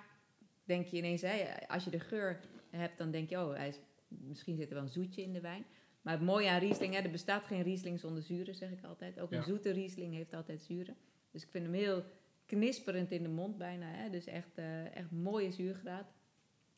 [0.65, 3.81] denk je ineens, hè, als je de geur hebt, dan denk je, oh, hij is,
[4.09, 5.65] misschien zit er wel een zoetje in de wijn.
[6.03, 9.21] Maar het mooie aan Riesling, hè, er bestaat geen Riesling zonder zuren, zeg ik altijd.
[9.21, 9.45] Ook een Ja.
[9.45, 10.97] zoete Riesling heeft altijd zuren.
[11.31, 12.05] Dus ik vind hem heel
[12.47, 13.87] knisperend in de mond bijna.
[13.87, 14.11] Hè?
[14.11, 16.13] Dus echt, eh, echt mooie zuurgraad.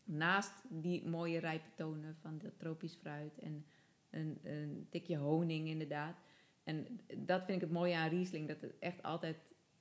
[0.04, 3.66] Naast die mooie rijpe tonen van dat tropisch fruit en
[4.10, 6.16] een, een tikje honing inderdaad.
[6.64, 9.36] En dat vind ik het mooie aan Riesling, dat het echt altijd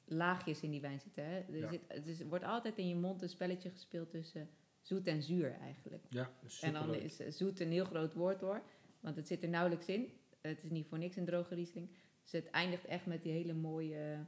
[0.05, 1.25] laagjes in die wijn zitten.
[1.25, 1.39] Hè?
[1.39, 1.69] Er, Ja.
[1.69, 4.49] zit, het is, wordt altijd in je mond een spelletje gespeeld tussen
[4.81, 6.03] zoet en zuur eigenlijk.
[6.09, 6.29] Ja,
[6.61, 8.61] En dan is eh, zoet een heel groot woord hoor,
[9.01, 10.11] want het zit er nauwelijks in.
[10.41, 11.89] Het is niet voor niks een droge Riesling.
[12.23, 14.25] Dus het eindigt echt met die hele mooie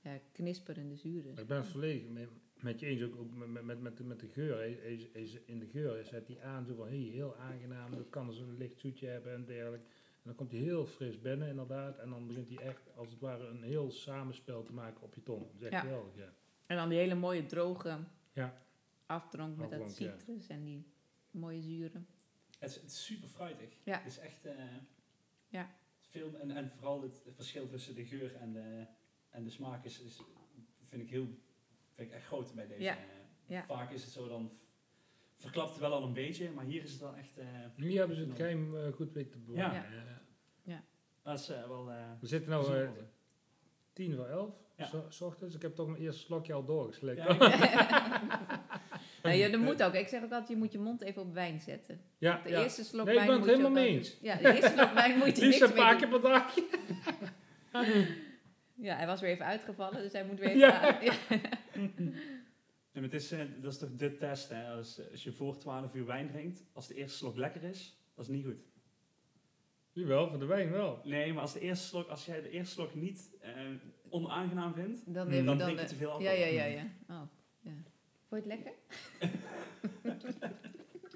[0.00, 1.36] ja, knisperende zuren.
[1.38, 2.28] Ik ben verlegen met,
[2.60, 4.62] met je eens, ook, ook met, met, met, de, met de geur.
[5.16, 8.56] Is- in de geur zet hij aan, zo van hey, heel aangenaam, dat kan zo'n
[8.56, 9.86] licht zoetje hebben en dergelijke.
[9.86, 11.98] En dan komt hij heel fris binnen inderdaad.
[11.98, 15.22] En dan begint hij echt als het ware een heel samenspel te maken op je
[15.22, 15.40] tong.
[15.42, 15.80] Dat is echt Ja.
[15.80, 16.32] geweldig, ja.
[16.66, 17.98] En dan die hele mooie droge
[18.32, 18.62] Ja.
[19.06, 20.86] afdronk met dat citrus en die
[21.30, 22.06] mooie zuren.
[22.58, 23.68] Het is, het is super fruitig.
[23.84, 23.98] Ja.
[23.98, 24.44] Het is echt...
[24.46, 24.54] eh,
[25.48, 25.70] Ja.
[26.00, 28.86] Veel, en, en vooral het, het verschil tussen de geur en de,
[29.30, 30.20] en de smaak is, is,
[30.82, 31.26] vind ik heel...
[31.94, 32.82] Vind ik echt groot bij deze.
[32.82, 32.96] Ja.
[32.96, 33.02] eh,
[33.46, 33.64] Ja.
[33.66, 34.52] Vaak is het zo dan...
[35.34, 37.38] Verklapt het wel al een beetje, maar hier is het wel echt...
[37.38, 39.90] eh, Hier hebben ze het geheim eh, goed weten te bewaren.
[39.90, 40.20] Ja.
[40.62, 40.84] Ja.
[41.22, 41.90] dat is eh, wel...
[41.90, 43.10] eh, We zitten nu bijzonder.
[43.92, 44.86] tien voor elf, Ja.
[44.86, 45.54] zo- s ochtends.
[45.54, 47.18] Ik heb toch mijn eerste slokje al doorgeslikt.
[47.18, 47.36] Ja,
[49.22, 49.94] Nou, ja, dat moet ook.
[49.94, 52.00] Ik zeg ook altijd, je moet je mond even op wijn zetten.
[52.18, 52.62] Ja, De ja.
[52.62, 54.16] eerste slok Nee, ik wijn ben het moet je helemaal mee eens.
[54.20, 56.54] Ja, de eerste slok wijn moet je Liefst een mee paar keer per dag.
[58.80, 60.98] Ja, hij was weer even uitgevallen, dus hij moet weer even Ja.
[62.92, 64.68] En het is, eh, dat is toch de test, hè?
[64.70, 68.24] Als, als je voor 12 uur wijn drinkt, als de eerste slok lekker is, dat
[68.24, 68.56] is niet goed.
[69.92, 71.00] Jawel, voor de wijn wel.
[71.04, 73.52] Nee, maar als, de eerste slok, als jij de eerste slok niet eh,
[74.08, 76.38] onaangenaam vindt, Dan, dan dan, drink je eh, te veel Ja, alcohol.
[76.38, 76.82] ja, ja, ja.
[76.82, 77.28] Oh, ja.
[78.28, 78.72] Vond je het lekker?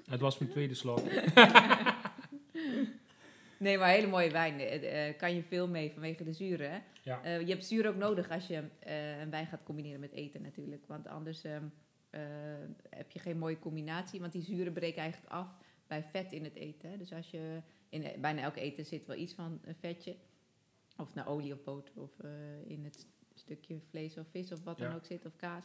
[0.09, 0.99] Het was mijn tweede slok.
[3.57, 4.59] Nee, maar hele mooie wijn.
[4.59, 6.83] eh, kan je veel mee vanwege de zuren.
[7.01, 7.23] Ja.
[7.23, 8.55] Eh, je hebt zuur ook nodig als je
[9.21, 10.83] een wijn gaat combineren met eten natuurlijk.
[10.87, 11.63] Want anders ehm,
[12.09, 12.21] eh,
[12.89, 14.19] heb je geen mooie combinatie.
[14.19, 15.47] Want die zuren breken eigenlijk af
[15.87, 16.97] bij vet in het eten.
[16.97, 20.15] Dus als je in bijna elk eten zit wel iets van een vetje.
[20.97, 22.11] Of het nou olie of boter of
[22.65, 25.63] in het stukje vlees of vis of wat dan ook zit of kaas.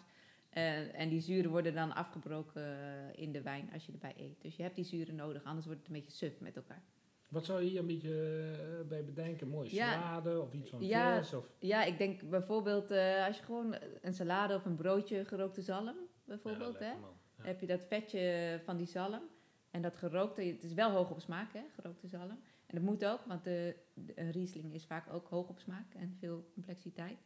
[0.49, 4.43] Eh, en die zuren worden dan afgebroken eh, in de wijn als je erbij eet.
[4.43, 6.83] Dus je hebt die zuren nodig, anders wordt het een beetje suf met elkaar.
[7.29, 9.49] Wat zou je hier een beetje eh, bij bedenken?
[9.49, 9.93] Mooi Ja.
[9.93, 11.19] salade of iets van Ja.
[11.35, 11.51] Of...
[11.59, 15.97] Ja, ik denk bijvoorbeeld eh, als je gewoon een salade of een broodje gerookte zalm,
[16.25, 16.91] bijvoorbeeld, Ja, hè.
[16.91, 16.99] Ja.
[17.43, 19.23] heb je dat vetje van die zalm
[19.71, 22.39] en dat gerookte, het is wel hoog op smaak, hè, gerookte zalm.
[22.67, 25.95] En dat moet ook, want de, de- een Riesling is vaak ook hoog op smaak
[25.95, 27.19] en veel complexiteit.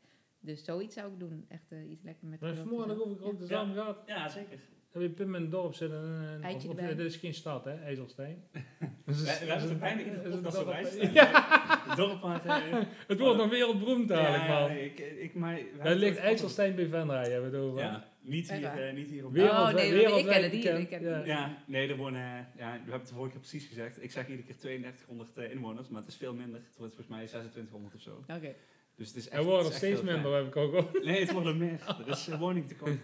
[0.45, 3.23] Dus zoiets zou ik doen, echt eh, iets lekker met We hebben gerookte vanmorgen over
[3.23, 3.49] grote Ja.
[3.49, 4.03] zalm gehad.
[4.07, 4.59] Ja, zeker.
[4.93, 5.99] Heb je Pim in het dorp zitten?
[5.99, 6.95] En, en- Eitje of, of, erbij.
[6.97, 7.75] dit is geen stad, hè?
[7.83, 8.43] IJsselstein.
[9.05, 11.61] We, we hebben het bijna in de podcast Ja.
[11.93, 11.99] Het
[12.45, 14.69] eh, Het wordt nog wereldberoemd ja, man.
[14.71, 17.81] nee, ik, ik, maar, hebben ligt het- IJsselstein bij Venray, hebben we het over.
[17.81, 20.79] Ja, niet hier, eh, niet hier op Wereld- oh nee, ik wereldwijd ken het hier,
[20.79, 21.09] ik ken Ja.
[21.17, 21.27] het.
[21.27, 22.27] Ja, nee, er wonen, eh,
[22.59, 24.03] ja, we hebben het de vorige keer precies gezegd.
[24.03, 26.61] Ik zeg iedere keer 3200 eh, inwoners, maar het is veel minder.
[26.67, 28.25] Het wordt volgens mij 2600 of zo.
[28.37, 28.55] Oké.
[28.97, 30.89] Dus het is echt, Er worden echt steeds minder, heb ik ook al.
[31.03, 31.81] Nee, het worden meer.
[32.01, 32.99] Er is uh, woningtekort.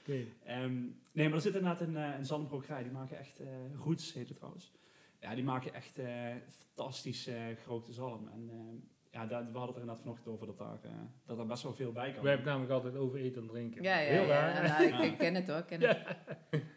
[0.00, 0.24] Oké.
[0.44, 0.72] Ehm,
[1.12, 2.82] nee, maar er zit inderdaad een, uh, een zalmbrokerij.
[2.82, 3.46] Die maken echt, eh
[3.84, 4.72] Roots heet het trouwens.
[5.20, 6.34] Ja, die maken echt eh
[6.74, 8.28] fantastisch eh, grote zalm.
[8.28, 8.74] En ehm,
[9.10, 10.90] ja, daar, we hadden het er inderdaad vanochtend over dat daar, eh,
[11.26, 12.22] dat er best wel veel bij kan.
[12.22, 13.82] Wij hebben namelijk altijd over eten en drinken.
[13.82, 14.68] Ja, ja, Heel ja, raar.
[14.68, 15.02] nou, ik, Ja.
[15.02, 15.98] ik ken het hoor, ken het.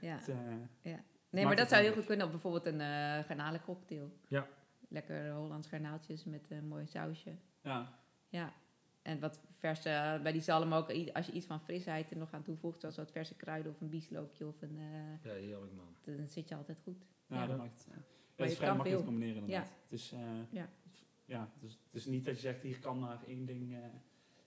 [0.01, 0.15] Ja.
[0.17, 0.29] Het,
[0.83, 0.93] eh,
[1.29, 4.11] Nee, maar dat zou heel goed kunnen op bijvoorbeeld een eh garnalencocktail.
[4.27, 4.47] Ja.
[4.89, 7.35] Lekker Hollands garnaaltjes met een mooi sausje.
[7.63, 7.97] ja,
[8.29, 8.53] Ja.
[9.01, 12.43] En wat verse, bij die zalm ook, als je iets van frisheid er nog aan
[12.43, 15.95] toevoegt, zoals wat verse kruiden of een bieslookje of een, eh, Ja, heerlijk man.
[16.17, 17.05] dan zit je altijd goed.
[17.27, 17.47] ja, Ja.
[17.47, 17.87] dat maakt het.
[17.89, 18.03] eh, Maar
[18.35, 19.67] het is je vrij kan makkelijk te combineren inderdaad.
[19.67, 19.73] Ja.
[19.83, 20.19] Het is, eh,
[20.51, 20.69] Ja.
[21.25, 23.79] ja, dus het is niet dat je zegt, hier kan maar één ding, eh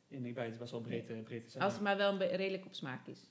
[0.08, 0.44] één ding bij.
[0.44, 1.60] Het is best wel breed, breed te zeggen.
[1.60, 3.30] Als het maar wel redelijk op smaak is.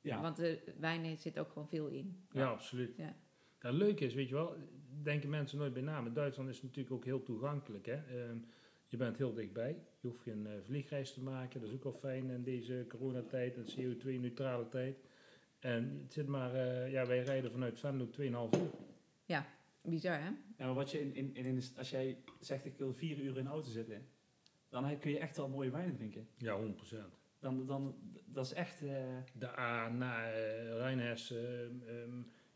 [0.00, 0.20] ja.
[0.20, 2.24] Want de wijn zit ook gewoon veel in.
[2.32, 2.96] Ja, absoluut.
[2.96, 3.14] Ja.
[3.60, 4.56] Ja, leuk is, weet je wel,
[5.02, 6.00] denken mensen nooit bij na.
[6.00, 7.86] Maar Duitsland is natuurlijk ook heel toegankelijk.
[7.86, 7.94] Hè?
[7.94, 8.36] Ehm,
[8.92, 9.76] je bent heel dichtbij.
[10.00, 11.60] Je hoeft geen eh, vliegreis te maken.
[11.60, 14.96] Dat is ook wel fijn in deze coronatijd en CO2-neutrale tijd.
[15.58, 18.70] En het zit maar, eh, ja, wij rijden vanuit Venlo 2,5 uur.
[19.82, 20.28] Bizar, hè?
[20.28, 23.44] Ja, maar wat je in, in, in, als jij zegt ik wil vier uur in
[23.44, 24.06] de auto zitten,
[24.68, 26.28] dan kun je echt wel mooie wijn drinken.
[26.36, 26.96] Ja, 100%.
[27.38, 27.94] Dan, dan,
[28.26, 31.34] dat is echt, eh, De A naar uh, Rijnhes,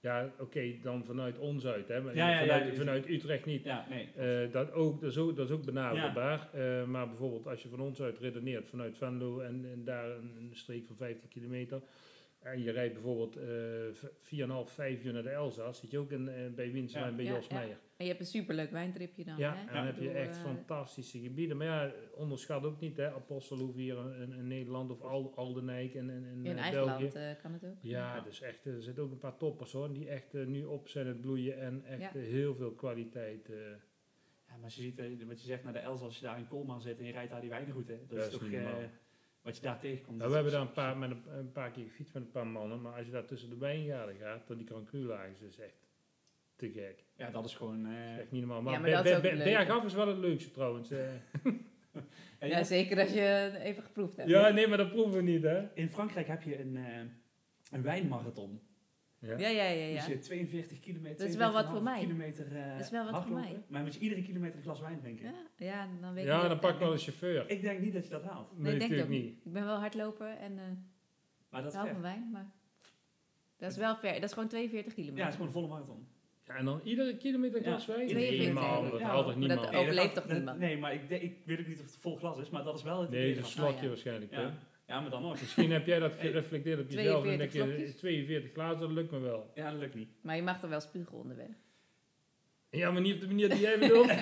[0.07, 1.88] ja, oké, dan vanuit ons uit.
[1.88, 2.01] Hè?
[2.01, 3.64] Maar Ja, ja, ja, vanuit, die- vanuit Utrecht niet.
[3.64, 4.09] ja, nee.
[4.45, 6.49] Eh, dat, ook, dat, is ook, dat is ook benaderbaar.
[6.53, 10.31] Eh, maar bijvoorbeeld als je van ons uit redeneert, vanuit Venlo en, en daar een,
[10.38, 11.81] een streek van 50 kilometer.
[12.46, 15.78] En je rijdt bijvoorbeeld eh 4,5, 5 uur naar de Elzas.
[15.78, 17.06] Zit je ook in, eh, bij Winsum Ja.
[17.06, 17.54] en bij Jos ja.
[17.54, 17.78] Meijer.
[17.96, 19.66] En je hebt een superleuk wijntripje dan, Ja, hè?
[19.68, 21.56] en dan heb je echt eh, fantastische gebieden.
[21.56, 23.12] Maar ja, onderschat ook niet, hè.
[23.12, 27.02] Apostelhoef hier in, in Nederland of Al, Aldenijk in, in, in, In eh, eigen België.
[27.02, 27.76] land eh, kan het ook.
[27.80, 31.06] Ja, dus echt, er zitten ook een paar toppers hoor, die echt nu op zijn
[31.06, 32.20] het bloeien en echt Ja.
[32.20, 33.50] heel veel kwaliteit.
[33.50, 33.56] eh,
[34.48, 36.48] Ja, maar als je ziet, wat je zegt naar de Els, als je daar in
[36.48, 38.85] Kolman zit en je rijdt daar die wijnroute, dat Dat is is toch eh.
[39.46, 40.16] Wat je daar tegenkomt.
[40.18, 42.46] Nou, we hebben daar een paar, met een, een paar keer gefietst met een paar
[42.46, 45.87] mannen, maar als je daar tussen de wijngaarden gaat, door die krankulaars, is echt
[46.56, 47.04] te gek.
[47.16, 47.87] Ja, dat is gewoon...
[47.87, 48.62] eh, Dat is echt niet normaal.
[48.62, 50.50] Maar, Ja, maar Be- dat is Be- ook Be- leuk, Bergaf is wel het leukste
[50.50, 50.90] trouwens.
[50.90, 50.98] eh.
[52.40, 54.28] ja, Ja, zeker als je even geproefd hebt.
[54.28, 55.74] ja, nee, maar dat proeven we niet, hè?
[55.74, 56.98] In Frankrijk heb je een, eh,
[57.70, 58.61] een wijnmarathon.
[59.27, 59.39] Ja.
[59.39, 59.85] ja, ja, ja.
[59.87, 59.95] ja.
[59.95, 61.19] Dus je 42 kilometer.
[61.19, 62.01] Dat is wel wat voor 42,5 mij.
[62.01, 63.43] Kilometer, eh, Dat is wel wat voor hardlopen.
[63.51, 63.62] mij.
[63.69, 65.25] Maar moet je iedere kilometer een glas wijn drinken.
[65.57, 67.51] Ja, ja, dan weet Ja, dan pak ik wel een chauffeur.
[67.51, 68.53] Ik denk niet dat je dat haalt.
[68.53, 69.27] Nee, Nee, ik denk ook niet.
[69.45, 70.64] Ik ben wel hardloper en eh
[71.51, 71.93] Maar dat ik is hou ver.
[71.95, 72.51] van wijn, maar
[73.59, 74.12] dat is wel ver.
[74.14, 75.18] Dat is gewoon 42 kilometer.
[75.18, 76.07] Ja, het is gewoon een volle marathon.
[76.47, 78.09] Ja, en dan iedere kilometer een Ja, glas wijn?
[78.09, 78.45] 42.
[78.45, 79.66] Nee, man, dat Ja, haalt toch dat niemand?
[79.66, 80.59] ook- Overleeft dat- toch dat- niemand?
[80.59, 82.83] Nee, maar ik, ik weet ook niet of het vol glas is, maar dat is
[82.83, 83.89] wel het Nee, dat is een slokje ja.
[83.89, 84.31] waarschijnlijk.
[84.33, 84.55] Ja.
[84.87, 85.41] Ja, maar dan nog.
[85.41, 87.97] Misschien heb jij dat gereflecteerd op jezelf en denk 42 je slokjes.
[87.97, 89.51] 42 glazen, dat lukt me wel.
[89.55, 90.09] Ja, dat lukt niet.
[90.20, 91.47] Maar je mag er wel spugen onderweg.
[92.70, 94.11] Ja, maar niet op de manier die jij bedoelt.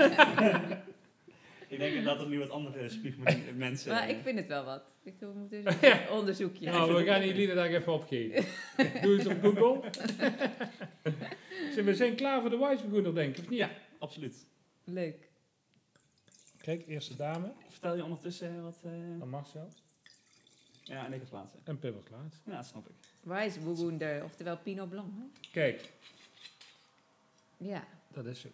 [1.68, 3.22] Ik denk dat er nu wat andere spiegel
[3.54, 3.90] mensen...
[3.92, 4.82] Maar ik vind het wel wat.
[5.02, 6.02] Ik doe, we moeten eens Ja.
[6.02, 6.70] een onderzoekje.
[6.70, 8.44] Nou, we gaan die liederdag even opgeven.
[9.02, 9.90] Doe eens op Google.
[11.84, 13.58] We zijn klaar voor de wijsbegoeder, denk ik, of niet?
[13.58, 14.46] Ja, absoluut.
[14.84, 15.30] Leuk.
[16.60, 17.52] Kijk, eerste dame.
[17.68, 18.80] Vertel je ondertussen wat...
[18.84, 19.68] eh, Dan Marcel.
[20.84, 21.58] Ja, en ik als laatste.
[21.64, 22.50] En Pim als laatste.
[22.50, 22.94] Ja, dat snap ik.
[23.20, 25.12] Weissburgunder, oftewel Pinot Blanc.
[25.14, 25.24] Hè?
[25.52, 25.92] Kijk,
[27.56, 28.48] Ja, dat is zo.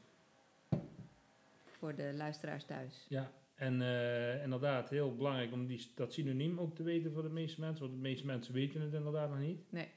[1.79, 3.07] voor de luisteraars thuis.
[3.09, 7.29] Ja, en eh, inderdaad, heel belangrijk om die, dat synoniem ook te weten voor de
[7.29, 7.81] meeste mensen.
[7.85, 9.61] Want de meeste mensen weten het inderdaad nog niet.
[9.73, 9.89] Nee.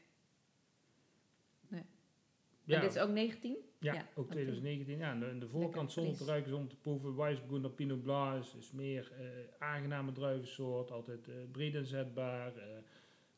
[2.66, 3.58] Ja, En dit is ook 19?
[3.80, 4.32] ja, ja, ook oké.
[4.32, 4.98] 2019.
[4.98, 7.16] Ja, aan de, voorkant zonder te ruiken, zonder te proeven.
[7.16, 9.26] Weissburgunder Pinot Blanc is, is meer eh,
[9.60, 10.92] aangename druivensoort.
[10.92, 12.54] Altijd eh breed inzetbaar.
[12.58, 12.64] eh,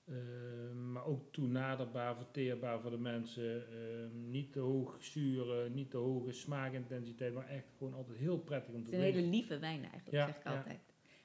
[0.08, 3.68] eh, maar ook toenaderbaar, verteerbaar voor de mensen.
[3.68, 7.34] eh, niet te hoog zuur, niet te hoge smaakintensiteit.
[7.34, 9.24] Maar echt gewoon altijd heel prettig om Het te is een drinken.
[9.24, 10.80] hele lieve wijn eigenlijk, Ja, zeg ik altijd.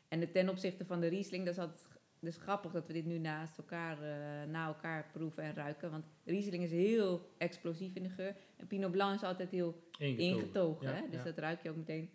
[0.09, 1.89] En het ten opzichte van de Riesling, dat is altijd
[2.21, 5.91] dus grappig dat we dit nu naast elkaar, eh, na elkaar proeven en ruiken.
[5.91, 8.37] Want Riesling is heel explosief in de geur.
[8.57, 10.19] En Pinot Blanc is altijd heel Ingetogen.
[10.37, 10.87] ingetogen.
[10.89, 11.09] Ja, hè?
[11.09, 11.25] Dus ja.
[11.25, 12.11] dat ruik je ook meteen.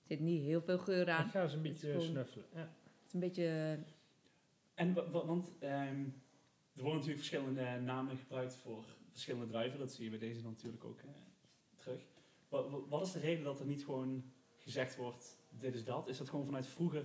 [0.00, 1.24] Er zit niet heel veel geur aan.
[1.26, 2.46] Ik ga eens een beetje gewoon- snuffelen.
[2.54, 2.60] Ja.
[2.60, 3.44] Het is een beetje...
[3.44, 3.72] eh,
[4.84, 5.72] En wa- wa- want ehm,
[6.74, 9.78] er worden natuurlijk verschillende namen gebruikt voor verschillende druiven.
[9.78, 11.06] Dat zie je bij deze dan natuurlijk ook eh,
[11.76, 12.00] terug.
[12.48, 14.24] Wat, wat- wat is de reden dat er niet gewoon
[14.56, 16.08] gezegd wordt, dit is dat?
[16.08, 17.04] Is dat gewoon vanuit vroeger?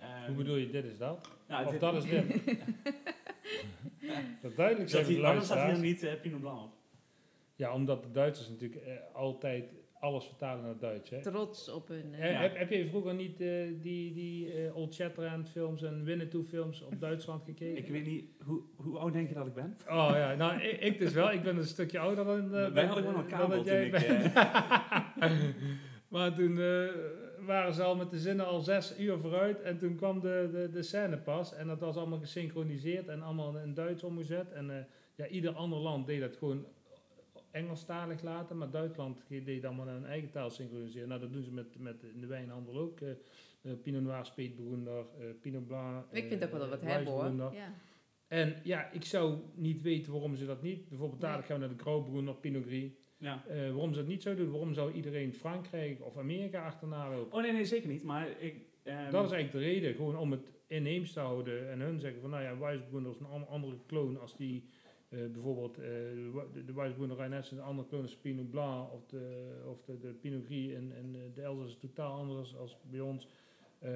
[0.00, 1.28] Ehm, Hoe bedoel je, dit is dat?
[1.48, 2.24] nou, of dit- dat is dit?
[4.42, 5.80] dat duidelijk zijn Dat waarom staat hier luisteraars.
[5.80, 6.72] niet eh, Pinot Blanc op?
[7.54, 9.64] Ja, omdat de Duitsers natuurlijk eh, altijd
[10.00, 11.10] alles vertalen naar het Duits.
[11.10, 11.22] Hè?
[11.22, 12.14] trots op hun...
[12.14, 12.40] eh, Ja.
[12.40, 13.48] heb, heb je vroeger niet eh,
[13.80, 17.76] die, die eh, Old Shatterhand films en Winnetou films op Duitsland gekeken?
[17.76, 19.76] Ik weet niet, hoe, hoe oud denk je dat ik ben?
[19.88, 21.32] Oh ja, nou ik, ik dus wel.
[21.32, 22.54] Ik ben een stukje ouder dan...
[22.54, 23.92] eh, Wij hadden gewoon een kabel toen ik...
[26.08, 26.84] maar toen eh,
[27.48, 29.60] waren ze al met de zinnen al zes uur vooruit.
[29.60, 31.54] En toen kwam de, de, de scène pas.
[31.54, 34.52] En dat was allemaal gesynchroniseerd en allemaal in Duits omgezet.
[34.52, 34.84] En eh,
[35.14, 36.66] ja, ieder ander land deed dat gewoon
[37.50, 38.56] Engelstalig laten.
[38.56, 41.08] Maar Duitsland deed allemaal in hun eigen taal synchroniseren.
[41.08, 43.00] Nou, dat doen ze met, met de wijnhandel ook.
[43.00, 43.10] eh,
[43.62, 46.04] eh, Pinot Noir, Speetburgunder, eh Pinot Blanc.
[46.12, 47.54] ik vind ook wel wat hebben hoor.
[47.54, 47.74] Ja.
[48.26, 50.88] En ja, ik zou niet weten waarom ze dat niet.
[50.88, 52.90] Bijvoorbeeld dadelijk gaan we naar de Grauburgunder, Pinot Gris.
[53.18, 53.44] Ja.
[53.48, 54.50] Eh, waarom ze dat niet zo doen?
[54.50, 57.36] Waarom zou iedereen Frankrijk of Amerika achterna lopen?
[57.36, 58.02] Oh nee, nee, zeker niet.
[58.02, 58.54] Maar ik...
[58.82, 61.70] ehm, dat is eigenlijk de reden, gewoon om het inheems te houden.
[61.70, 64.64] En hun zeggen van, nou ja, Weissburgunder is een an- andere kloon als die,
[65.08, 69.52] eh, bijvoorbeeld, eh, de de, Rheinhessen is een andere kloon als Pinot Blanc of de,
[69.66, 73.26] of de, de Pinot Gris en, en de Elzas is totaal anders als bij ons.
[73.78, 73.90] Eh,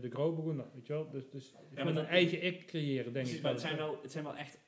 [0.00, 1.10] de Grauburgunder, weet je wel?
[1.10, 3.42] Dus, dus maar een eigen ik creëren, denk Precies, ik.
[3.42, 3.60] maar wel.
[3.62, 4.60] het zijn wel, het zijn wel echt...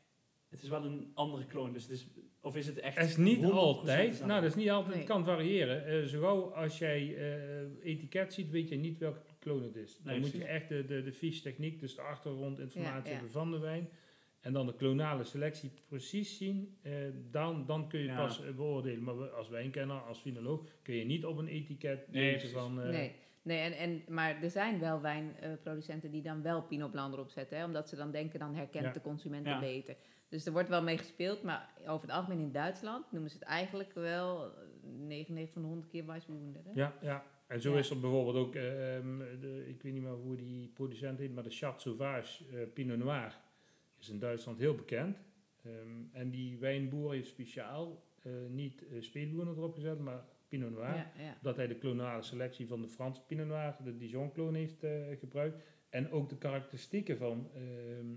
[0.48, 2.06] Het is wel een andere kloon, dus het is...
[2.42, 2.96] Of is het echt...
[2.98, 4.18] Het is niet 100% altijd.
[4.26, 4.94] Nou, dat is niet altijd.
[4.94, 5.04] Nee.
[5.04, 5.86] Het kan variëren.
[5.86, 9.96] Eh zo gauw als jij eh, etiket ziet, weet je niet welke kloon het is.
[10.02, 13.50] Dan Nee, moet je echt de, de, de fiche techniek, dus de achtergrondinformatie Ja, van
[13.50, 13.88] de wijn.
[14.40, 16.78] En dan de klonale selectie precies zien.
[16.82, 16.92] eh,
[17.30, 18.24] dan, dan kun je het Ja.
[18.26, 19.02] pas eh, beoordelen.
[19.02, 22.80] Maar we- als wijnkenner, als finoloog, kun je niet op een etiket Nee, lezen van...
[22.82, 23.12] eh, Nee,
[23.42, 27.58] nee en, en, maar er zijn wel wijnproducenten die dan wel Pinot Blanc erop zetten.
[27.58, 28.92] Hè, omdat ze dan denken, dan herkent Ja.
[28.92, 29.52] de consument Ja.
[29.52, 29.96] het beter.
[30.30, 31.42] Dus er wordt wel mee gespeeld.
[31.42, 34.50] Maar over het algemeen in Duitsland noemen ze het eigenlijk wel eh,
[34.82, 36.62] 99 van de 100 keer Weissburgunder.
[36.64, 36.70] Hè?
[36.74, 37.24] Ja, ja.
[37.46, 37.78] En zo Ja.
[37.78, 41.34] is er bijvoorbeeld ook, eh, ehm, de, ik weet niet meer hoe die producent heet,
[41.34, 43.38] maar de Chat Sauvage eh, Pinot Noir
[43.98, 45.16] is in Duitsland heel bekend.
[45.64, 48.82] Ehm, en die wijnboer heeft speciaal eh, niet
[49.14, 50.94] uh, erop gezet, maar Pinot Noir.
[50.94, 51.38] Ja, ja.
[51.42, 55.62] Dat hij de klonale selectie van de Franse Pinot Noir, de Dijon-kloon, heeft eh, gebruikt.
[55.88, 58.14] En ook de karakteristieken van ehm,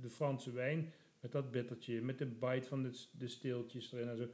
[0.00, 0.92] de Franse wijn,
[1.24, 4.28] met dat bittertje, met de bite van de, de steeltjes erin en zo,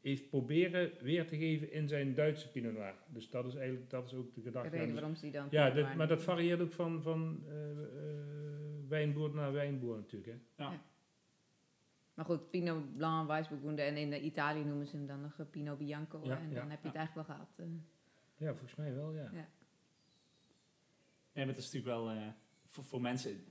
[0.00, 2.94] heeft proberen weer te geven in zijn Duitse Pinot Noir.
[3.08, 4.68] Dus dat is eigenlijk dat is ook de De gedachte.
[4.68, 5.46] reden Dus- waarom ze die dan...
[5.50, 7.86] ja, dat, maar dat varieert ook van, van eh, eh,
[8.88, 10.32] wijnboer naar wijnboer natuurlijk.
[10.56, 10.66] Hè.
[12.14, 15.78] Maar goed, Pinot Blanc, Weissburgunder en in Italië noemen ze hem dan nog eh, Pinot
[15.78, 16.20] Bianco.
[16.24, 16.98] Ja, en ja, dan heb je het ja.
[17.00, 17.58] eigenlijk wel gehad.
[17.58, 17.66] eh.
[18.36, 19.30] Ja, volgens mij wel, ja.
[19.32, 19.48] Ja.
[21.34, 22.10] Maar het is natuurlijk wel...
[22.10, 22.28] eh,
[22.66, 23.44] voor, voor mensen...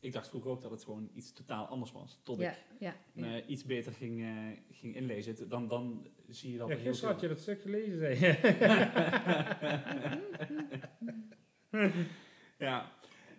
[0.00, 2.20] Ik dacht vroeger ook dat het gewoon iets totaal anders was.
[2.22, 3.26] Tot ja, ik ja, ja.
[3.26, 4.28] me iets beter ging, eh,
[4.70, 5.48] ging inlezen.
[5.48, 8.18] Dan, dan zie je dat Ja, er heel gisteren had je dat stuk gelezen, zei
[8.18, 8.36] je.
[12.66, 12.92] ja.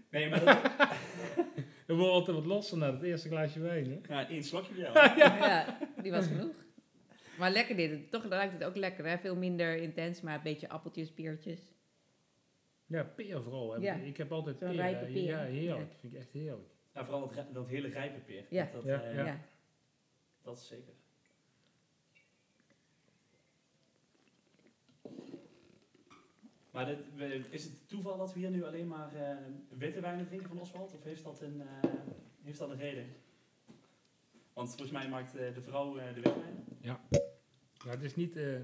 [0.09, 0.57] Nee, maar dat,
[1.89, 4.13] We worden altijd wat losser na het eerste glaasje wijn, hè.
[4.13, 4.93] ja, één slokje wel.
[5.25, 6.55] ja, die was genoeg.
[7.37, 8.11] Maar lekker dit.
[8.11, 9.05] Toch ruikt het ook lekker.
[9.05, 9.17] Hè?
[9.17, 11.59] Veel minder intens, maar een beetje appeltjes, peertjes.
[12.89, 13.71] Ja, peer vooral.
[13.73, 13.79] Hè.
[13.79, 13.93] Ja.
[13.93, 14.71] Ik heb altijd peer.
[14.71, 15.11] rijpe hè.
[15.11, 15.23] peer.
[15.23, 15.91] Ja, heerlijk.
[15.91, 15.97] Ja.
[15.99, 16.69] vind ik echt heerlijk.
[16.93, 18.45] Ja, vooral dat, dat hele rijpe peer.
[18.49, 18.69] Ja.
[18.73, 19.25] Dat, Ja, eh, Ja.
[19.25, 19.39] ja.
[20.41, 20.93] dat is zeker.
[26.71, 26.97] Maar dit,
[27.49, 29.37] is het toeval dat we hier nu alleen maar eh,
[29.77, 30.93] witte wijnen drinken van Oswald?
[30.93, 31.89] Of heeft dat een, eh,
[32.41, 33.05] heeft dat een reden?
[34.53, 36.65] Want volgens mij maakt de vrouw de witte wijn.
[36.81, 37.01] Ja,
[37.87, 38.59] het is niet eh,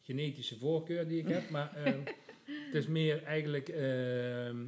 [0.00, 2.02] genetische voorkeur die ik heb, maar ehm,
[2.72, 4.66] het is meer eigenlijk, ehm,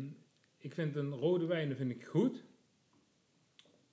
[0.59, 2.44] ik vind een rode wijn vind ik goed,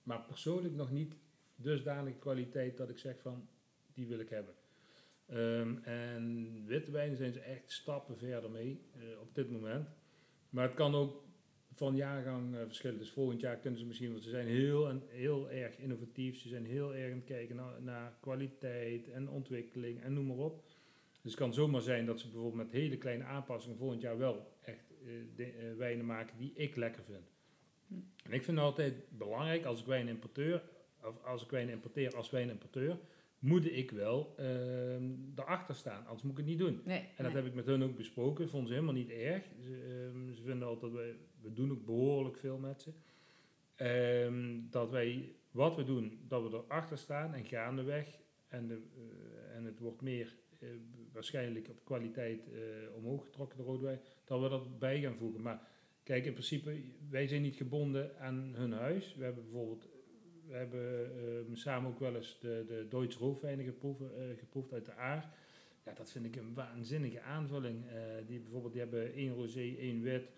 [0.04, 1.16] maar persoonlijk nog niet
[1.56, 3.48] dusdanig kwaliteit dat ik zeg van,
[3.94, 4.54] die wil ik hebben.
[5.26, 9.90] Ehm, en witte wijnen zijn ze echt stappen verder mee eh, op dit moment.
[10.50, 11.24] Maar het kan ook
[11.76, 12.98] van jaargang eh, verschillen.
[12.98, 16.40] Dus volgend jaar kunnen ze misschien, want ze zijn heel, en, heel erg innovatief.
[16.40, 20.38] Ze zijn heel erg aan het kijken naar, naar kwaliteit en ontwikkeling en noem maar
[20.38, 20.64] op.
[21.22, 24.58] Dus het kan zomaar zijn dat ze bijvoorbeeld met hele kleine aanpassingen volgend jaar wel
[24.62, 27.32] echt eh, de- eh, wijnen maken die ik lekker vind.
[27.88, 27.94] Hm.
[28.24, 30.64] En ik vind het altijd belangrijk als ik wijn importeur,
[31.04, 33.00] of als ik wijn importeer als wijnimporteur,
[33.40, 36.04] moet ik wel ehm erachter staan.
[36.06, 36.82] Anders moet ik het niet doen.
[36.86, 37.36] Nee, En dat nee.
[37.36, 38.50] heb ik met hun ook besproken.
[38.50, 39.44] Vonden ze helemaal niet erg.
[39.60, 42.92] Ze, ehm, ze vinden altijd, wij, we doen ook behoorlijk veel met ze.
[43.76, 48.20] Ehm, dat wij, wat we doen, dat we erachter staan en gaandeweg.
[48.48, 50.36] En, de, eh, en het wordt meer
[51.14, 54.00] waarschijnlijk op kwaliteit eh, omhoog getrokken, de rode wijn.
[54.24, 55.42] Dat we dat bij gaan voegen.
[55.42, 55.68] Maar
[56.04, 59.16] kijk, in principe, wij zijn niet gebonden aan hun huis.
[59.16, 59.88] We hebben bijvoorbeeld,
[60.48, 64.08] we hebben ehm, samen ook wel eens de, de Duitse roofwijnen geproefd, eh,
[64.38, 65.34] geproefd uit de Aar.
[65.86, 67.88] Ja, dat vind ik een waanzinnige aanvulling.
[67.88, 70.30] Eh, die bijvoorbeeld, die hebben één rosé, één wit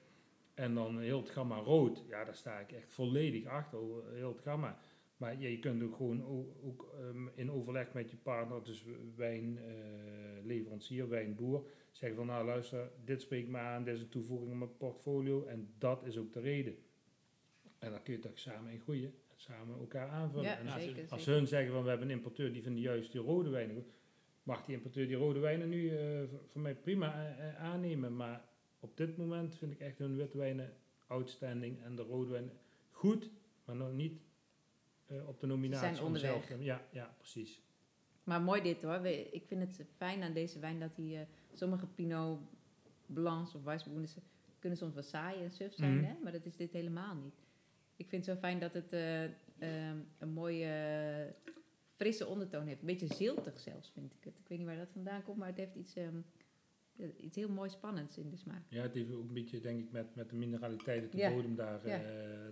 [0.53, 2.03] en dan heel het gamma rood.
[2.07, 3.79] Ja, daar sta ik echt volledig achter,
[4.13, 4.79] heel het gamma.
[5.17, 6.25] Maar ja, je kunt ook gewoon
[6.63, 8.85] ook, ehm, in overleg met je partner, dus
[9.15, 14.57] wijnleverancier, wijnboer, zeggen van nou luister, dit spreekt me aan, dit is een toevoeging in
[14.57, 16.75] mijn portfolio en dat is ook de reden.
[17.79, 20.45] En dan kun je toch samen in groeien, en samen elkaar aanvullen.
[20.45, 21.05] Ja, En als- zeker.
[21.09, 21.37] als zeker.
[21.39, 23.91] hun zeggen van we hebben een importeur die vindt juist die rode wijnen goed,
[24.43, 28.15] mag die importeur die rode wijnen nu eh, v- voor mij prima eh, eh, aannemen.
[28.15, 28.45] Maar
[28.79, 30.73] op dit moment vind ik echt hun witte wijnen
[31.07, 32.51] outstanding en de rode wijnen
[32.89, 33.29] goed,
[33.65, 34.21] maar nog niet
[35.13, 35.95] eh, op de nominatie.
[35.95, 36.45] zijn onderweg.
[36.47, 37.61] zelf Ja, ja, precies.
[38.23, 39.05] Maar mooi dit hoor.
[39.05, 41.21] Ik vind het fijn aan deze wijn dat die, eh,
[41.53, 42.39] sommige Pinot
[43.05, 44.09] Blancs of Weissburgunder
[44.59, 46.03] kunnen soms wat saai en suf zijn, Mhm.
[46.03, 46.13] hè?
[46.23, 47.35] maar dat is dit helemaal niet.
[47.95, 51.33] Ik vind het zo fijn dat het eh, ehm, een mooie
[51.89, 52.79] frisse ondertoon heeft.
[52.79, 54.33] Een beetje ziltig zelfs, vind ik het.
[54.39, 56.15] Ik weet niet waar dat vandaan komt, maar het heeft iets, ehm,
[56.97, 58.61] eh, iets heel mooi spannends in de smaak.
[58.69, 61.31] Ja, het heeft ook een beetje, denk ik, met, met de mineraliteit op de Ja,
[61.33, 61.99] bodem daar ja.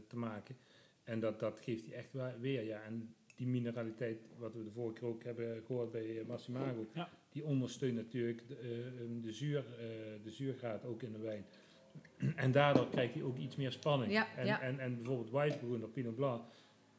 [0.08, 0.56] te maken.
[1.04, 2.82] En dat, dat geeft hij echt weer, ja.
[2.82, 7.10] En die mineraliteit, wat we de vorige keer ook hebben gehoord bij eh, Massimago, Ja.
[7.30, 11.46] die ondersteunt natuurlijk de, eh, de, zuur, eh, de zuurgraad ook in de wijn.
[12.36, 14.12] En daardoor krijgt hij ook iets meer spanning.
[14.12, 14.62] Ja, en, ja.
[14.62, 16.44] En, en bijvoorbeeld Weissburgunder, Pinot Blanc,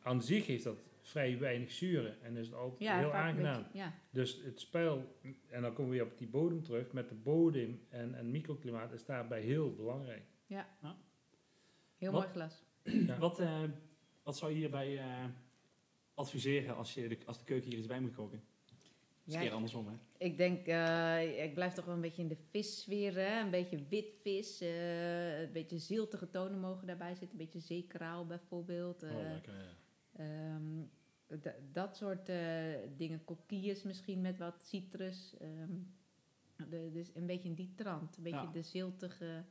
[0.02, 3.62] aan zich heeft dat vrij weinig zuren en is het altijd Ja, heel aangenaam.
[3.62, 3.94] beetje- ja.
[4.10, 5.16] Dus het spel,
[5.48, 8.92] en dan komen we weer op die bodem terug, met de bodem en, en microklimaat
[8.92, 10.22] is daarbij heel belangrijk.
[10.46, 12.20] Heel Wat?
[12.22, 12.64] mooi glas.
[12.82, 13.18] Ja.
[13.18, 13.62] Wat, eh,
[14.22, 15.24] wat zou je hierbij eh,
[16.14, 18.42] adviseren als, je de, als de keuken hier iets bij moet koken?
[18.66, 19.94] Dat is Ja, een keer andersom, hè?
[20.18, 23.14] Ik denk, eh, ik blijf toch wel een beetje in de vissfeer.
[23.14, 23.40] Hè?
[23.40, 27.30] Een beetje wit vis, eh, een beetje ziltige tonen mogen daarbij zitten.
[27.38, 29.02] Een beetje zeekraal bijvoorbeeld.
[29.02, 29.74] oh, lekker, ja.
[30.24, 30.82] ehm,
[31.72, 32.26] dat soort
[32.96, 33.24] dingen.
[33.24, 35.34] Kokkies misschien met wat citrus.
[35.38, 35.72] ehm,
[36.68, 38.16] de, dus een beetje in die trant.
[38.16, 38.52] Een beetje Ja.
[38.52, 39.44] de ziltige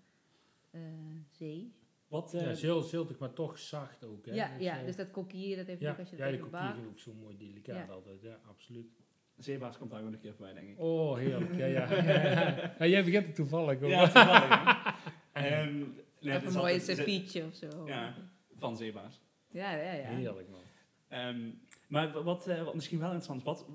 [1.30, 1.74] zee.
[2.12, 4.26] Wat, eh, ja, zil, ziltig, maar toch zacht ook.
[4.26, 4.34] Hè?
[4.34, 6.50] ja, ja, eh, dus dat kokkie, dat heeft ja, als je ja, dat de even
[6.50, 6.74] kokkie bakt.
[6.74, 7.94] vind ik ook zo mooi delicaat Ja.
[7.94, 8.22] altijd.
[8.22, 8.92] Ja, absoluut.
[9.38, 10.80] Zeebaars komt daar gewoon een keer voorbij, denk ik.
[10.80, 11.56] Oh, heerlijk.
[11.56, 11.94] ja, ja.
[12.04, 12.86] ja, ja.
[12.86, 13.90] jij begint het toevallig hoor.
[13.90, 14.80] Ja, toevallig?
[15.32, 15.78] Ehm,
[16.20, 17.88] nee, het een is mooie ceviche of zo.
[17.88, 18.16] Ja,
[18.56, 19.22] van zeebaars.
[19.50, 19.92] ja, ja.
[19.94, 20.08] ja.
[20.10, 20.60] Heerlijk man.
[21.08, 21.50] Ehm,
[21.88, 23.66] maar wa- wat, eh, wat misschien wel interessant is, wat,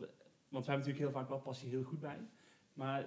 [0.49, 2.19] want we hebben natuurlijk heel vaak wat past hier heel goed bij.
[2.73, 3.07] Maar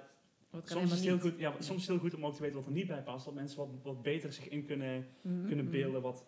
[0.63, 2.55] soms is, het heel goed, ja, soms is het heel goed om ook te weten
[2.57, 3.25] wat er niet bij past.
[3.25, 5.45] Dat mensen wat, wat beter zich in kunnen, niet.
[5.47, 5.73] kunnen Mhm.
[5.73, 6.25] beelden wat,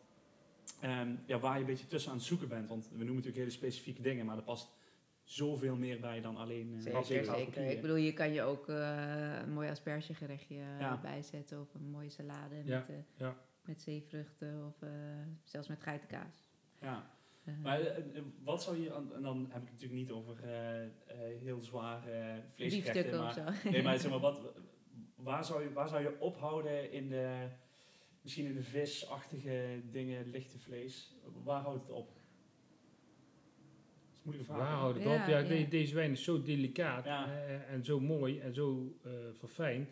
[0.80, 2.68] ehm, ja, waar je een beetje tussen aan het zoeken bent.
[2.70, 4.70] Want we noemen natuurlijk hele specifieke dingen, maar er past
[5.24, 7.70] zoveel meer bij dan alleen uh, Zeker, zeker.
[7.70, 11.00] Ik bedoel, je kan je ook eh, een mooi aspergegerechtje eh, Ja.
[11.02, 13.36] bijzetten of een mooie salade Ja, met, eh, ja.
[13.62, 14.90] met zeevruchten of eh,
[15.44, 16.50] zelfs met geitenkaas.
[16.82, 17.10] Ja.
[17.44, 20.44] Eh, Maar eh, eh, wat zou je, en dan heb ik het natuurlijk niet over
[20.44, 20.90] eh, eh,
[21.40, 23.70] heel zwaar eh vleesgerechten, maar zo.
[23.70, 24.54] Nee, maar zeg maar, wat,
[25.16, 27.48] waar, zou je, waar zou je ophouden in de,
[28.22, 31.16] misschien in de visachtige dingen, lichte vlees?
[31.44, 32.08] Waar houdt het op?
[32.08, 32.16] Dat
[34.10, 34.68] is een moeilijke vraag.
[34.68, 35.28] Waar houdt het Ja, op?
[35.30, 35.48] Ja, ja.
[35.48, 37.32] de- deze wijn is zo delicaat Ja.
[37.68, 39.90] en zo mooi en zo eh, verfijnd.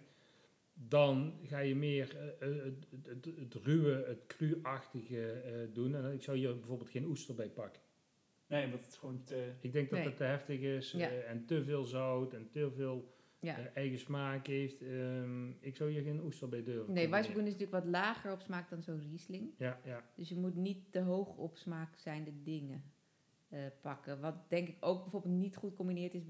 [0.88, 5.96] Dan ga je meer eh, eh, het, het, het, het ruwe, het cru-achtige eh, doen.
[5.96, 7.82] En ik zou hier bijvoorbeeld geen oester bij pakken.
[8.48, 9.52] Nee, omdat het gewoon te...
[9.60, 10.08] Ik denk dat Nee.
[10.08, 11.10] het te heftig is Ja.
[11.10, 13.74] en te veel zout en te veel Ja.
[13.74, 14.82] eigen smaak heeft.
[14.82, 16.94] Ehm, ik zou hier geen oester bij durven.
[16.94, 17.10] Nee.
[17.10, 19.54] Weissburgunder is natuurlijk wat lager op smaak dan zo'n Riesling.
[19.58, 20.04] Ja, ja.
[20.16, 22.84] Dus je moet niet te hoog op smaak zijnde dingen
[23.50, 24.20] eh, pakken.
[24.20, 26.24] Wat denk ik ook bijvoorbeeld niet goed combineert is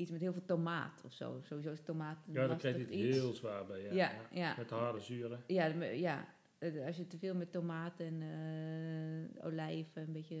[0.00, 1.40] iets met heel veel tomaat of zo.
[1.42, 3.16] Sowieso is tomaat een ja lastig krijg je het iets.
[3.16, 3.80] heel zwaar bij.
[3.82, 4.10] Ja, Ja, ja.
[4.32, 4.54] ja.
[4.58, 5.40] Met de harde zuren.
[5.46, 6.26] Ja, ja.
[6.58, 10.36] Eh, als je te veel met tomaten en eh, olijven, een beetje...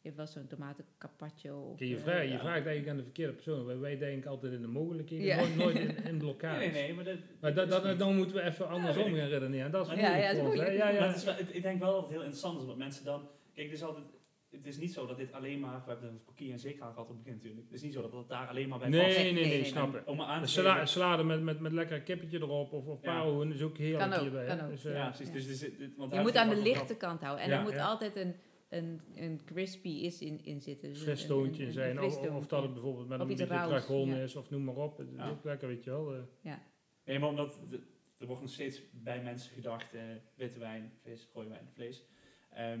[0.00, 1.58] Je hebt wel zo'n tomaten carpaccio.
[1.60, 2.38] Of, Kijk, je, eh, vraagt, je ja.
[2.38, 3.64] vraagt eigenlijk aan de verkeerde persoon.
[3.66, 5.36] Wij, wij denken altijd in de mogelijkheden, Ja.
[5.36, 6.58] nooit, nooit in, in blokkades.
[6.58, 7.16] Nee, nee, nee, maar dat...
[7.40, 9.70] Maar dat, dat, dan moeten we even andersom gaan redeneren.
[9.70, 10.54] Dat is Ja, moeilijk ja, voor ons.
[10.60, 11.06] Ja, Maar ja.
[11.06, 13.28] het is wel- het- ik denk wel dat het heel interessant is, omdat mensen dan...
[13.54, 14.04] Kijk, het is altijd...
[14.52, 15.82] Het is niet zo dat dit alleen maar...
[15.84, 17.64] We hebben een coquille en zeeklaar gehad op het begin natuurlijk.
[17.66, 19.16] Het is niet zo dat het daar alleen maar bij Nee, past.
[19.16, 20.06] nee, nee, Nee, nee, nee, snap ik.
[20.08, 23.12] Om maar aan te sala- salade met, met, met lekker kippetje erop of, of Ja.
[23.12, 24.46] paardenhoen is ook heerlijk Kan ook, hierbij.
[24.46, 24.64] kan hè.
[24.64, 24.70] ook.
[24.70, 25.06] Dus, eh, Ja, Ja.
[25.08, 25.26] precies.
[25.26, 25.32] Ja.
[25.32, 25.46] Dus,
[25.76, 27.44] dus, want Je moet aan de lichte kant houden.
[27.44, 27.84] En Ja, er moet ja.
[27.86, 28.34] altijd een,
[28.68, 30.88] een, een crispy is in, in zitten.
[30.92, 32.00] Dus fris een- toontje een- een zijn.
[32.00, 34.16] Of, of dat het bijvoorbeeld met Of een beetje dragon ja.
[34.16, 34.98] is of noem maar op.
[34.98, 35.28] Het is Ja.
[35.30, 36.14] ook lekker, weet je wel.
[36.14, 36.52] eh.
[37.04, 37.80] Nee, maar omdat de-
[38.18, 40.00] er wordt nog steeds bij mensen gedacht, eh,
[40.34, 42.02] witte wijn, vis, rode wijn, vlees.
[42.50, 42.80] Ehm,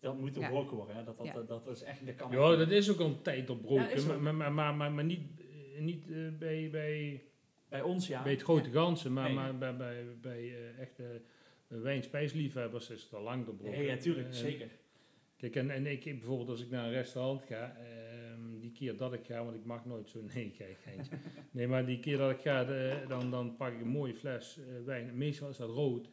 [0.00, 0.40] dat moet Ja.
[0.40, 0.96] doorbroken worden.
[0.96, 1.04] Hè?
[1.04, 1.32] Dat, dat, Ja.
[1.32, 4.06] dat, dat is echt, dat kan Ja, dat is ook al een tijd doorbroken.
[4.22, 5.20] Maar, maar, maar, maar, maar niet,
[5.74, 7.22] eh, niet eh, bij, bij,
[7.68, 8.22] Bij ons ja.
[8.22, 9.34] bij het grote ganse, maar, Nee.
[9.34, 11.22] maar bij, bij, bij eh, echte
[11.68, 13.78] uh, wijn-spijsliefhebbers is het al lang doorbroken.
[13.78, 14.68] Nee, ja, tuurlijk, zeker.
[15.36, 19.12] Kijk, en, en ik bijvoorbeeld als ik naar een restaurant ga, ehm, die keer dat
[19.12, 21.16] ik ga, want ik mag nooit zo, nee, kijk, geintje.
[21.50, 24.58] Nee, maar die keer dat ik ga, de- dan, dan pak ik een mooie fles
[24.84, 25.16] wijn.
[25.16, 26.10] Meestal is dat rood.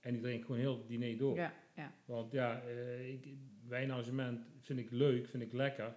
[0.00, 1.36] En die drink ik gewoon heel het diner door.
[1.36, 1.92] Ja, ja.
[2.04, 3.28] Want ja, eh, ik,
[3.68, 5.94] wijnarrangement vind ik leuk, vind ik lekker.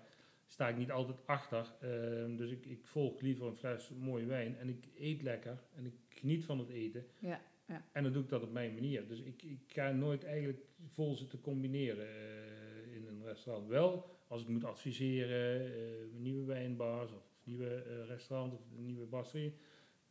[0.47, 1.73] Sta ik niet altijd achter.
[1.81, 4.57] Ehm, dus ik, ik volg liever een fles mooie wijn.
[4.57, 5.63] En ik eet lekker.
[5.75, 7.05] En ik geniet van het eten.
[7.19, 7.85] Ja, ja.
[7.91, 9.07] En dan doe ik dat op mijn manier.
[9.07, 13.67] Dus ik, ik ga nooit eigenlijk vol zitten combineren eh, in een restaurant.
[13.67, 15.81] Wel, als ik moet adviseren, eh,
[16.17, 19.53] nieuwe wijnbars of nieuwe eh, restaurants of nieuwe brasserie.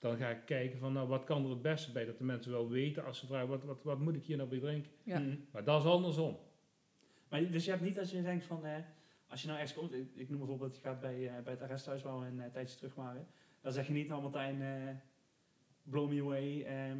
[0.04, 2.04] Dan ga ik kijken van, nou, wat kan er het beste bij?
[2.04, 4.48] Dat de mensen wel weten als ze vragen, wat, wat, wat moet ik hier nou
[4.48, 4.90] bij drinken?
[5.02, 5.18] Ja.
[5.18, 5.36] Mhm.
[5.50, 6.38] Maar dat is andersom.
[7.28, 8.76] Maar dus je hebt niet dat je denkt van, eh,
[9.28, 11.62] als je nou ergens komt, ik, ik noem bijvoorbeeld, je gaat bij, eh, bij het
[11.62, 13.26] arresthuis waar we een eh, tijdje terug waren.
[13.60, 14.94] Dan zeg je niet, nou Martijn, eh
[15.82, 16.98] blow me away, ehm,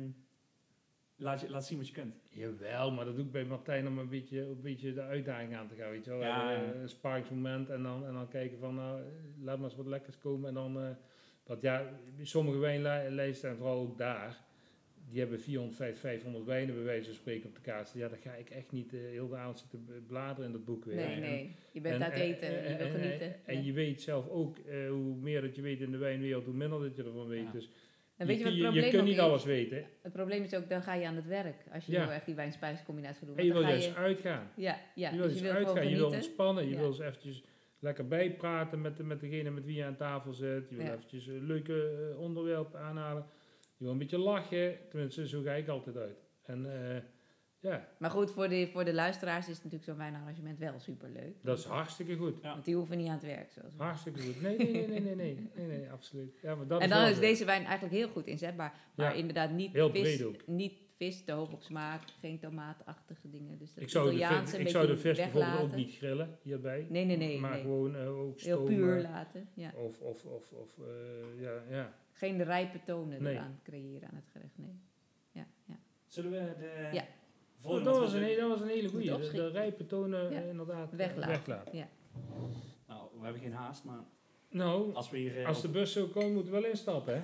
[1.17, 2.15] laat, je, laat zien wat je kunt.
[2.31, 5.69] Jawel, maar dat doe ik bij Martijn om een beetje, een beetje de uitdaging aan
[5.69, 6.21] te gaan, weet je wel.
[6.21, 6.75] Ja, ja.
[6.75, 9.03] Een sparringsmoment en dan, en dan kijken van, nou,
[9.41, 10.49] laat maar eens wat lekkers komen.
[10.49, 10.97] En dan,
[11.47, 11.91] want ja,
[12.23, 14.43] sommige wijnlijsten en vooral ook daar,
[15.11, 17.93] die hebben 400, 500, 500 wijnen bij wijze van spreken op de kaart.
[17.95, 20.85] Ja, dan ga ik echt niet eh, heel de avond zitten bladeren in dat boek
[20.85, 20.95] weer.
[20.95, 21.57] Nee, En- nee.
[21.73, 23.27] Je bent en- uit en- eten, en- je wil en- genieten.
[23.27, 23.61] En, en Ja.
[23.63, 26.81] je weet zelf ook, eh, hoe meer dat je weet in de wijnwereld, hoe minder
[26.81, 27.45] dat je ervan weet.
[27.45, 27.51] Ja.
[27.53, 27.71] Dus
[28.17, 29.21] En weet je wat het je, kunt niet is?
[29.21, 29.85] alles weten.
[30.03, 31.57] Het probleem is ook, dan ga je aan het werk.
[31.73, 32.03] Als je Ja.
[32.03, 33.37] heel erg die wijn-spijscombinatie gaat doen.
[33.39, 34.51] En je wil dan ga juist uitgaan.
[34.57, 35.11] Ja, ja.
[35.11, 36.17] je wil dus eens je wil uitgaan, je wil genieten.
[36.17, 36.77] ontspannen, je Ja.
[36.79, 37.43] wil eens eventjes
[37.85, 40.69] lekker bijpraten met, de- met degene met wie je aan tafel zit.
[40.69, 40.93] Je wil Ja.
[40.93, 43.27] eventjes een leuke eh, onderwerp aanhalen.
[43.77, 44.77] Je wil een beetje lachen.
[44.91, 46.17] Tenminste, zo ga ik altijd uit.
[46.43, 47.01] En eh,
[47.61, 51.35] ja, Maar goed, voor de, voor de luisteraars is natuurlijk zo'n wijnarrangement wel superleuk.
[51.43, 52.39] dat is hartstikke goed.
[52.43, 52.53] Ja.
[52.53, 53.53] Want die hoeven niet aan het werk.
[53.53, 53.83] Zoals we.
[53.83, 54.41] Hartstikke goed.
[54.43, 56.39] Nee, nee, nee, nee, nee, nee, nee, nee, absoluut.
[56.43, 58.75] Ja, maar dat En is dan is deze wijn eigenlijk heel goed inzetbaar.
[58.97, 59.19] Maar Ja.
[59.19, 63.59] inderdaad niet Heel vis, niet vis te hoog op smaak, geen tomaatachtige dingen.
[63.59, 66.87] Dus dat Ik zou, de, vis, ik zou de vis bijvoorbeeld ook niet grillen hierbij.
[66.89, 67.41] Nee, nee, nee.
[67.41, 67.61] maar nee.
[67.61, 68.75] gewoon eh, ook Heel stomen.
[68.75, 69.49] puur laten.
[69.55, 69.73] Ja.
[69.77, 71.95] Of, of, of, of eh, ja, ja.
[72.13, 73.35] Geen rijpe tonen Nee.
[73.35, 74.59] eraan creëren aan het gerecht.
[74.59, 74.79] Nee.
[75.33, 75.79] Ja, ja.
[76.07, 76.89] Zullen we de...
[76.93, 77.05] Ja.
[77.59, 79.31] volgende dat, was een, dat was een hele goede.
[79.33, 80.41] De, rijpe tonen Ja.
[80.43, 81.29] eh, inderdaad Weglaten.
[81.31, 81.77] weglaten.
[81.77, 81.89] Ja.
[82.87, 84.05] Nou, we hebben geen haast, maar
[84.49, 85.47] Nou, als we hier...
[85.47, 87.23] als de bus zo komt, moeten we wel instappen, hè?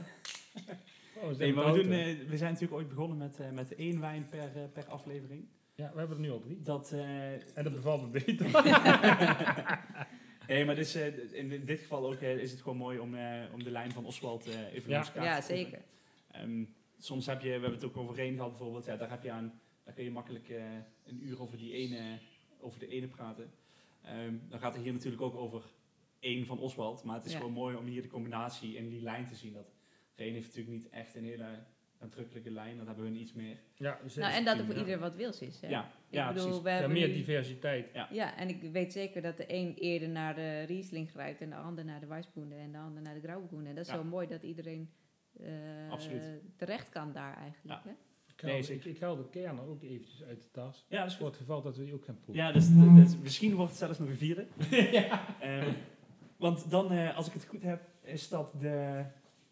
[1.17, 3.51] Oh, we zijn Nee, maar we, doen, eh, we zijn natuurlijk ooit begonnen met, eh,
[3.51, 5.45] met één wijn per, eh, per aflevering.
[5.75, 6.63] Ja, we hebben er nu al drie.
[6.63, 8.47] Dat, eh, En dat bevalt me beter.
[10.49, 13.63] nee, maar dus, eh, in, dit geval ook is het gewoon mooi om, eh, om
[13.65, 14.95] de lijn van Oswald eh, even Ja.
[14.95, 15.67] langs elkaar ja, te proeven.
[15.71, 15.83] zeker.
[16.31, 16.65] Ehm,
[16.99, 19.31] soms heb je, we hebben het ook over één gehad bijvoorbeeld, ja, daar heb je
[19.31, 20.63] aan, daar kun je makkelijk eh,
[21.05, 22.19] een uur over, die ene,
[22.61, 23.51] over de ene praten.
[24.03, 25.63] Ehm, dan gaat het hier natuurlijk ook over
[26.19, 27.37] één van Oswald, maar het is Ja.
[27.39, 29.53] gewoon mooi om hier de combinatie in die lijn te zien.
[29.53, 29.73] Dat
[30.21, 31.47] Reen heeft natuurlijk niet echt een hele
[31.99, 33.57] aantrekkelijke lijn, dat hebben we iets meer.
[33.75, 34.81] Ja, dus Nou, en dat er voor ja.
[34.81, 35.61] ieder wat wils is.
[35.61, 35.69] Hè?
[35.69, 36.63] Ja, Ik ja bedoel, precies.
[36.63, 37.91] we Ja, hebben meer diversiteit.
[38.11, 41.57] Ja, en ik weet zeker dat de een eerder naar de Riesling grijpt en de
[41.57, 43.69] ander naar de Weissboende en de ander naar de Grauwboende.
[43.69, 43.97] En dat is Ja.
[43.99, 44.91] zo mooi dat iedereen
[45.41, 45.49] eh,
[46.57, 47.81] terecht kan daar eigenlijk.
[47.85, 47.91] Ja.
[47.91, 47.97] Hè?
[48.35, 50.87] Ik haal, Nee, ik, ik haal de kerner ook eventjes uit de tas.
[50.89, 52.45] Ja, dat is Voor het geval dat we die ook gaan proeven.
[52.45, 54.47] Ja, dus, dus misschien wordt het zelfs nog een vierde.
[55.41, 55.73] Ehm,
[56.37, 59.05] want dan, eh, als ik het goed heb, is dat de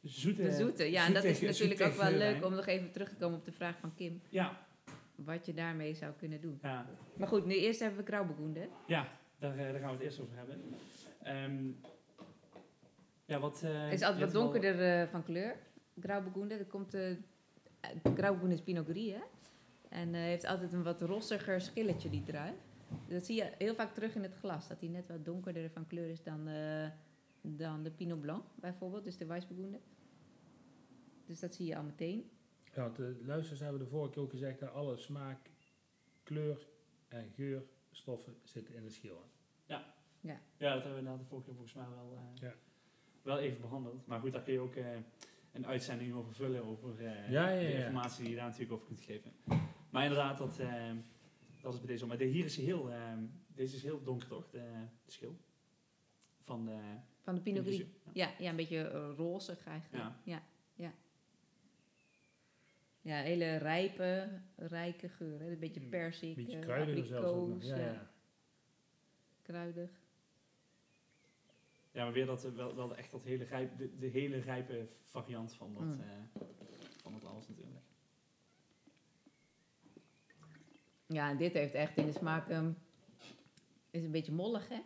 [0.03, 0.43] zoete...
[0.43, 3.17] De zoete, ja, en dat is natuurlijk ook wel leuk om nog even terug te
[3.17, 4.21] komen op de vraag van Kim.
[4.29, 4.67] Ja,
[5.15, 6.59] Wat je daarmee zou kunnen doen.
[6.63, 6.87] ja,
[7.17, 8.69] Maar goed, nu eerst hebben we Grauwboende.
[8.87, 10.61] ja daar, eh, daar gaan we het eerst over hebben.
[11.23, 11.71] Ehm,
[13.25, 13.61] Ja, wat...
[13.61, 15.57] Het is altijd wat donkerder eh, van kleur.
[16.01, 16.59] Grauburgunder.
[16.59, 16.97] Dat komt...
[18.15, 19.21] Grauburgunder is Pinot Gris, hè?
[19.89, 22.55] En eh, heeft altijd een wat rossiger schilletje, die druif.
[23.09, 24.69] Dat zie je heel vaak terug in het glas.
[24.69, 26.49] Dat hij net wat donkerder van kleur is dan,
[27.57, 29.05] dan de Pinot Blanc, bijvoorbeeld.
[29.05, 29.81] Dus de Weissburgunder.
[31.27, 32.31] Dus dat zie je al meteen.
[32.75, 35.51] Ja, want de luisteraars hebben de vorige keer ook gezegd dat alle smaak,
[36.23, 36.69] kleur
[37.09, 39.25] en geurstoffen zitten in de schil.
[39.67, 42.55] Ja, dat hebben we inderdaad de vorige keer volgens mij wel, eh, Ja.
[43.23, 44.07] wel even behandeld.
[44.07, 44.87] Maar goed, daar kun je ook eh,
[45.53, 47.77] een uitzending over vullen, over eh, Ja, ja, de ja.
[47.79, 49.33] informatie die je daar natuurlijk over kunt geven.
[49.91, 50.93] Maar inderdaad, dat, eh,
[51.63, 52.07] dat is bij deze.
[52.07, 53.13] Maar de, hier is heel, eh,
[53.55, 54.59] deze is heel donker toch, de,
[55.05, 55.37] de schil?
[56.41, 56.79] Van de
[57.23, 57.77] Van de Pinot Gris.
[57.79, 57.85] Ja.
[58.13, 60.03] Ja, ja, een beetje eh, rozig eigenlijk.
[60.05, 60.21] Ja.
[60.25, 60.43] Ja,
[60.75, 60.93] ja.
[63.01, 65.41] Ja, hele rijpe, rijke geur.
[65.41, 65.51] Hè?
[65.51, 67.45] Een beetje Een persik, Beetje eh, kruidiger zelfs ook nog.
[67.55, 68.11] abrikoos, Ja, ja, ja.
[69.43, 69.91] kruidig.
[71.93, 74.89] Ja, maar weer dat, eh, wel, wel echt dat hele rijp, de, de hele rijpe
[75.03, 76.01] variant van dat, Mm.
[76.01, 76.43] eh,
[77.03, 77.77] van dat alles natuurlijk.
[81.07, 82.49] Ja, en dit heeft echt in de smaak...
[82.49, 82.71] ehm,
[83.91, 84.81] is een beetje mollig, hè?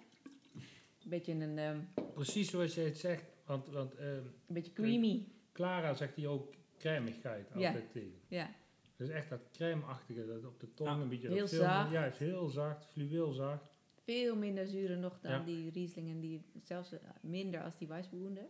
[1.02, 1.80] Een beetje een, ehm,
[2.14, 3.24] Precies zoals jij het zegt.
[3.46, 5.26] Want, want ehm, een beetje creamy.
[5.52, 7.66] Clara zegt hier ook crèmigheid Ja.
[7.68, 8.20] altijd tegen.
[8.28, 8.50] Ja,
[8.96, 11.28] Dus echt dat crème-achtige, dat op de tong Ja, een beetje...
[11.28, 11.90] heel veel- zacht.
[11.90, 13.70] Ja, is heel zacht, fluweel zacht.
[14.04, 15.44] veel minder zuren nog dan Ja.
[15.44, 16.10] die Riesling.
[16.10, 18.46] En die zelfs eh, minder als die Weissburgunder.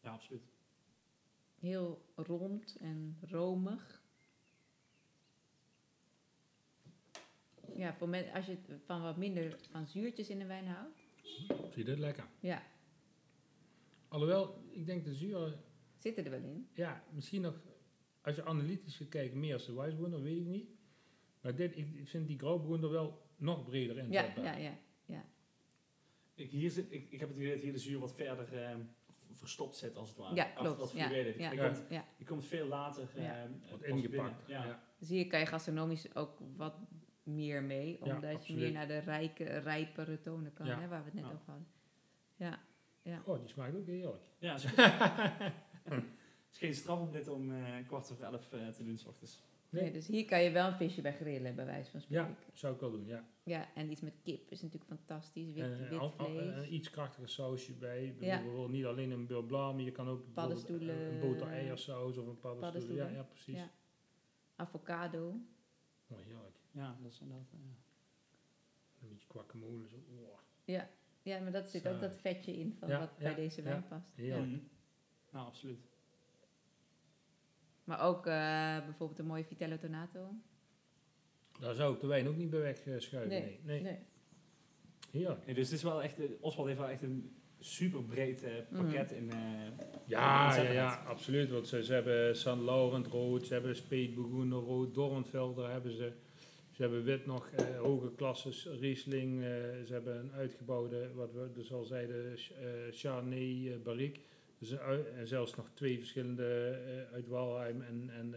[0.00, 0.42] Ja, absoluut.
[1.58, 4.02] Heel rond en romig.
[7.76, 10.97] Ja, voor men, als je het van wat minder van zuurtjes in de wijn houdt.
[11.48, 12.24] Vind je dit lekker?
[12.40, 12.62] Ja,
[14.08, 15.58] Alhoewel, ik denk de zuur,
[15.96, 16.68] zitten er wel in.
[16.72, 17.60] ja, misschien nog,
[18.22, 20.68] als je analytisch kijken, meer als de Weissburgunder, weet ik niet.
[21.40, 24.10] Maar dit, ik, vind die Grauburgunder wel nog breder in.
[24.10, 25.24] Ja, ja, ja.
[26.34, 28.76] Ik, hier zit, ik, ik heb het idee dat hier de zuur wat verder eh,
[29.10, 30.34] v- verstopt zit, als het ware.
[30.34, 30.78] Ja, klopt.
[30.78, 31.68] dat Ja, ja, Ja.
[31.68, 32.48] komt, ja.
[32.48, 33.48] veel later eh, Ja.
[33.70, 34.48] Wat pas ingepakt.
[34.48, 34.64] Ja.
[34.66, 34.82] Ja.
[34.98, 36.74] Dus hier kan je gastronomisch ook wat
[37.28, 37.98] meer mee.
[38.04, 40.80] Ja, Omdat je meer naar de rijke, rijpere tonen kan, Ja.
[40.80, 41.30] hè, waar we het net Ja.
[41.32, 41.66] over hadden.
[42.36, 44.22] Ja, Oh, die smaakt ook heerlijk.
[44.38, 44.74] Ja, is, het
[46.52, 49.42] is geen straf om dit om eh, kwart over elf eh, te doen, s ochtends.
[49.70, 49.82] Nee.
[49.82, 52.26] Nee, dus hier kan je wel een visje bij grillen, bij wijze van spreken.
[52.26, 53.24] Ja, zou ik wel doen, ja.
[53.42, 55.52] Ja, en iets met kip is natuurlijk fantastisch.
[55.52, 56.56] Wit, En, wit al- al- vlees.
[56.56, 58.14] een iets krachtiger sausje bij.
[58.20, 58.36] Ja.
[58.42, 60.96] Bijvoorbeeld niet alleen een beurre blanc, maar je kan ook Paddenstoelen.
[61.12, 62.54] een boter-eiersaus of een paddenstoel.
[62.54, 63.12] Ja, Paddenstoelen.
[63.12, 63.54] ja, precies.
[63.56, 63.70] Ja.
[64.56, 65.34] Avocado.
[66.08, 66.47] Oh, heerlijk.
[66.70, 67.52] Ja, dat is inderdaad...
[67.52, 67.58] eh,
[69.02, 69.88] Een beetje guacamole.
[69.88, 69.96] Zo.
[69.96, 70.88] Oh, Ja.
[71.22, 71.92] ja, maar dat zit Zo.
[71.94, 73.82] ook dat vetje in van Ja, wat ja, bij deze wijn ja.
[73.88, 74.12] past.
[74.16, 74.46] heerlijk.
[74.46, 74.58] mhm.
[75.30, 75.86] Nou, absoluut.
[77.84, 80.30] Maar ook eh, bijvoorbeeld een mooie Vitello Tonato.
[81.60, 83.28] Daar zou ik de wijn ook niet bij weg eh, schuiven.
[83.30, 83.60] Nee.
[83.62, 83.82] Nee, nee.
[83.82, 83.98] nee.
[85.10, 85.46] Heerlijk.
[85.46, 86.18] Dus het is wel echt...
[86.20, 89.30] eh, Oswald heeft wel echt een super breed eh, pakket in...
[89.30, 89.38] eh,
[90.06, 91.50] Ja, ja, ja, absoluut.
[91.50, 96.12] Want ze, ze hebben San Laurent rood, ze hebben Speetbegoenen rood, Dornvelder hebben ze.
[96.78, 99.42] Ze hebben wit nog, eh, hoge klasses, Riesling.
[99.42, 99.48] eh,
[99.84, 102.36] ze hebben een uitgebouwde, wat we dus al zeiden, eh
[102.90, 104.20] Chardonnay eh, Barrique.
[104.58, 104.70] Dus
[105.16, 106.78] en zelfs nog twee verschillende
[107.12, 108.34] uit Walheim en, en,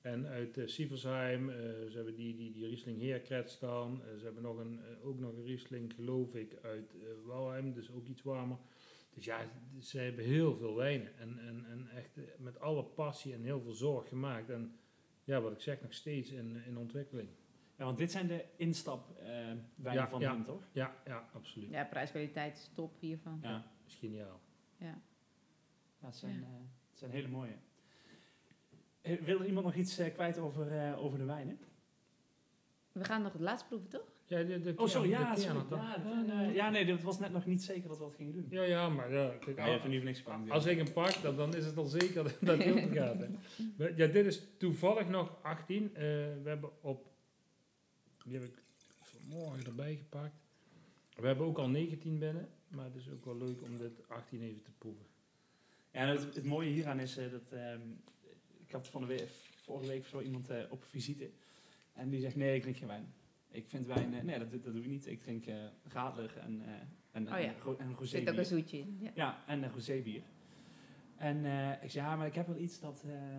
[0.00, 1.50] en uit Sieversheim.
[1.90, 4.02] Ze hebben die, die, die Riesling Heerkret staan.
[4.18, 6.94] Ze hebben nog een, ook nog een Riesling, geloof ik, uit
[7.24, 7.72] Walheim.
[7.72, 8.58] Dus ook iets warmer.
[9.14, 9.50] Dus ja,
[9.80, 11.18] ze hebben heel veel wijnen.
[11.18, 14.50] En, en, en echt met alle passie en heel veel zorg gemaakt.
[14.50, 14.76] En
[15.24, 17.28] ja, wat ik zeg, nog steeds in, in ontwikkeling.
[17.82, 19.26] Ja, want dit zijn de instap eh
[19.74, 20.32] wijnen Ja, van ja.
[20.34, 20.62] hem, toch?
[20.72, 21.70] Ja, ja, absoluut.
[21.70, 23.38] Ja, prijskwaliteit is top hiervan.
[23.42, 23.52] Ja.
[23.52, 24.40] Dat is geniaal.
[24.76, 24.98] Ja.
[26.00, 26.40] Ja, het zijn, Ja.
[26.40, 26.46] eh,
[26.90, 27.52] het zijn hele mooie.
[29.00, 31.58] Eh, Wil er iemand nog iets kwijt over, eh, over de wijnen?
[32.92, 34.10] We gaan nog het laatst proeven, toch?
[34.26, 35.64] Ja, de, de Oh, sorry, ja, de sorry.
[35.70, 35.96] Ja,
[36.46, 38.46] de- ja, nee, het was net nog niet zeker dat we dat gingen doen.
[38.50, 40.50] ja, ja, maar ja, kijk, Ja, je hebt er voor niks gepakt.
[40.50, 43.18] als ik hem pak, dan, dan is het al zeker dat dat heel goed gaat.
[43.18, 43.26] Hè.
[43.96, 45.94] Ja, dit is toevallig nog 18.
[45.94, 47.06] Eh, we hebben op,
[48.24, 48.62] die heb ik
[49.00, 50.34] vanmorgen erbij gepakt.
[51.16, 54.42] We hebben ook al 19 binnen, maar het is ook wel leuk om dit 18
[54.42, 55.06] even te proeven.
[55.90, 57.52] Ja, en het, het mooie hieraan is eh, dat...
[57.52, 57.80] ehm,
[58.66, 59.28] ik had van de week,
[59.62, 61.30] vorige week zo iemand eh, op visite.
[61.92, 63.14] En die zegt, nee, ik drink geen wijn.
[63.50, 64.14] Ik vind wijn...
[64.14, 65.06] eh, nee, dat, dat doe ik niet.
[65.06, 66.72] Ik drink eh radler en, eh
[67.10, 67.36] en, Oh ja.
[67.38, 68.98] en, ro- en rosé zit ook een zoetje in.
[69.00, 69.10] Ja.
[69.14, 70.22] Ja, en een rosébier.
[71.16, 73.02] En eh, ik zei, ja, maar ik heb wel iets dat...
[73.06, 73.38] eh,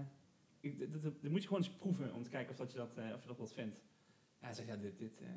[0.60, 2.78] ik, dat, dat, dat moet je gewoon eens proeven om te kijken of, dat je,
[2.78, 3.82] dat, eh, of je dat wat vindt.
[4.44, 5.00] Ja, hij zegt, ja, dit...
[5.00, 5.28] dit, eh,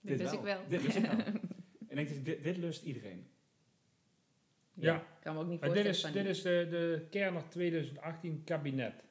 [0.00, 0.68] Dit wist ik wel.
[0.68, 1.10] Dit ik wel.
[1.88, 3.26] en ik denk, dit, dit lust iedereen.
[4.74, 5.06] Ja.
[5.20, 9.04] Kan me ook niet Maar dit voorstellen is, dit is de, de Kerner 2018 kabinet.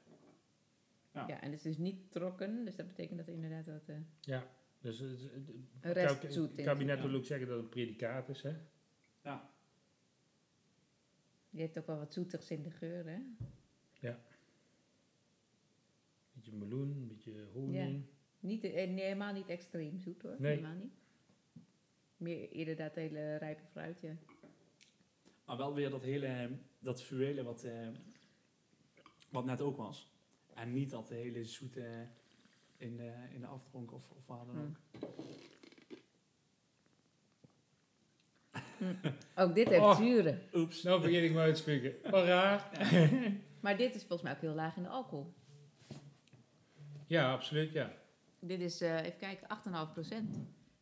[1.14, 1.28] Ja.
[1.28, 3.96] Ja, en het is dus niet trokken, dus dat betekent dat er inderdaad wat eh,
[4.20, 4.48] Ja,
[4.82, 5.10] dus het,
[5.80, 7.08] het- het zoet in kabinet Ja.
[7.08, 8.42] wil ook zeggen dat het een predicaat is.
[8.42, 8.54] Hè?
[9.24, 9.50] Ja.
[11.50, 13.20] Die heeft ook wel wat zoetigs in de geur, hè?
[16.34, 18.06] beetje meloen, een beetje honing.
[18.48, 20.36] Niet, eh, nee, helemaal niet extreem zoet hoor.
[20.40, 20.56] Nee.
[20.56, 20.94] Helemaal niet.
[22.18, 24.16] Meer eerder dat hele rijpe fruit, ja.
[25.46, 27.88] Maar wel weer dat hele, dat fluwelen wat, eh,
[29.30, 30.12] wat net ook was.
[30.54, 32.08] En niet dat hele zoete
[32.78, 34.62] in de, in de afdronk of, of waar dan Hm.
[34.62, 34.76] ook.
[39.36, 39.98] Ook dit heeft Oh.
[39.98, 40.42] zuren.
[40.54, 40.84] Oeps.
[40.84, 42.12] Nou vergeet ik me uit te spreken.
[42.12, 42.70] Wat raar.
[43.60, 45.34] Maar dit is volgens mij ook heel laag in de alcohol.
[47.08, 47.94] Ja, absoluut, ja.
[48.40, 50.38] Dit is, eh, even kijken, 8,5%.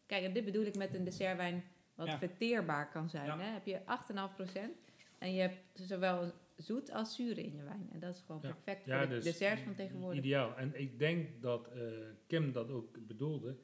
[0.06, 1.64] Kijk, en dit bedoel ik met een dessertwijn
[1.96, 2.18] wat Ja.
[2.18, 3.26] verteerbaar kan zijn.
[3.26, 3.40] Ja.
[3.40, 3.52] Hè?
[3.54, 4.76] Heb je 8,5%
[5.18, 7.90] en je hebt zowel zoet als zuur in je wijn.
[7.94, 10.20] En dat is gewoon perfect Ja, voor de dus desserts van tegenwoordig.
[10.20, 10.58] Ideaal.
[10.58, 11.82] En ik denk dat eh,
[12.28, 13.56] Kim dat ook bedoelde.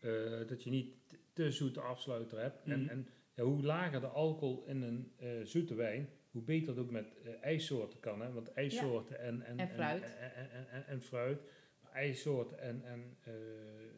[0.00, 0.10] eh,
[0.46, 0.94] dat je niet
[1.32, 2.64] te zoete afsluiter hebt.
[2.64, 2.72] Mhm.
[2.72, 6.78] En, en ja, hoe lager de alcohol in een eh, zoete wijn, hoe beter het
[6.78, 8.20] ook met eh, ijssoorten kan.
[8.20, 8.32] Hè?
[8.32, 10.02] Want ijssoorten en, en, En fruit.
[10.02, 11.40] En, en, en, en- en fruit.
[11.92, 13.32] Maar ijssoorten en, en eh,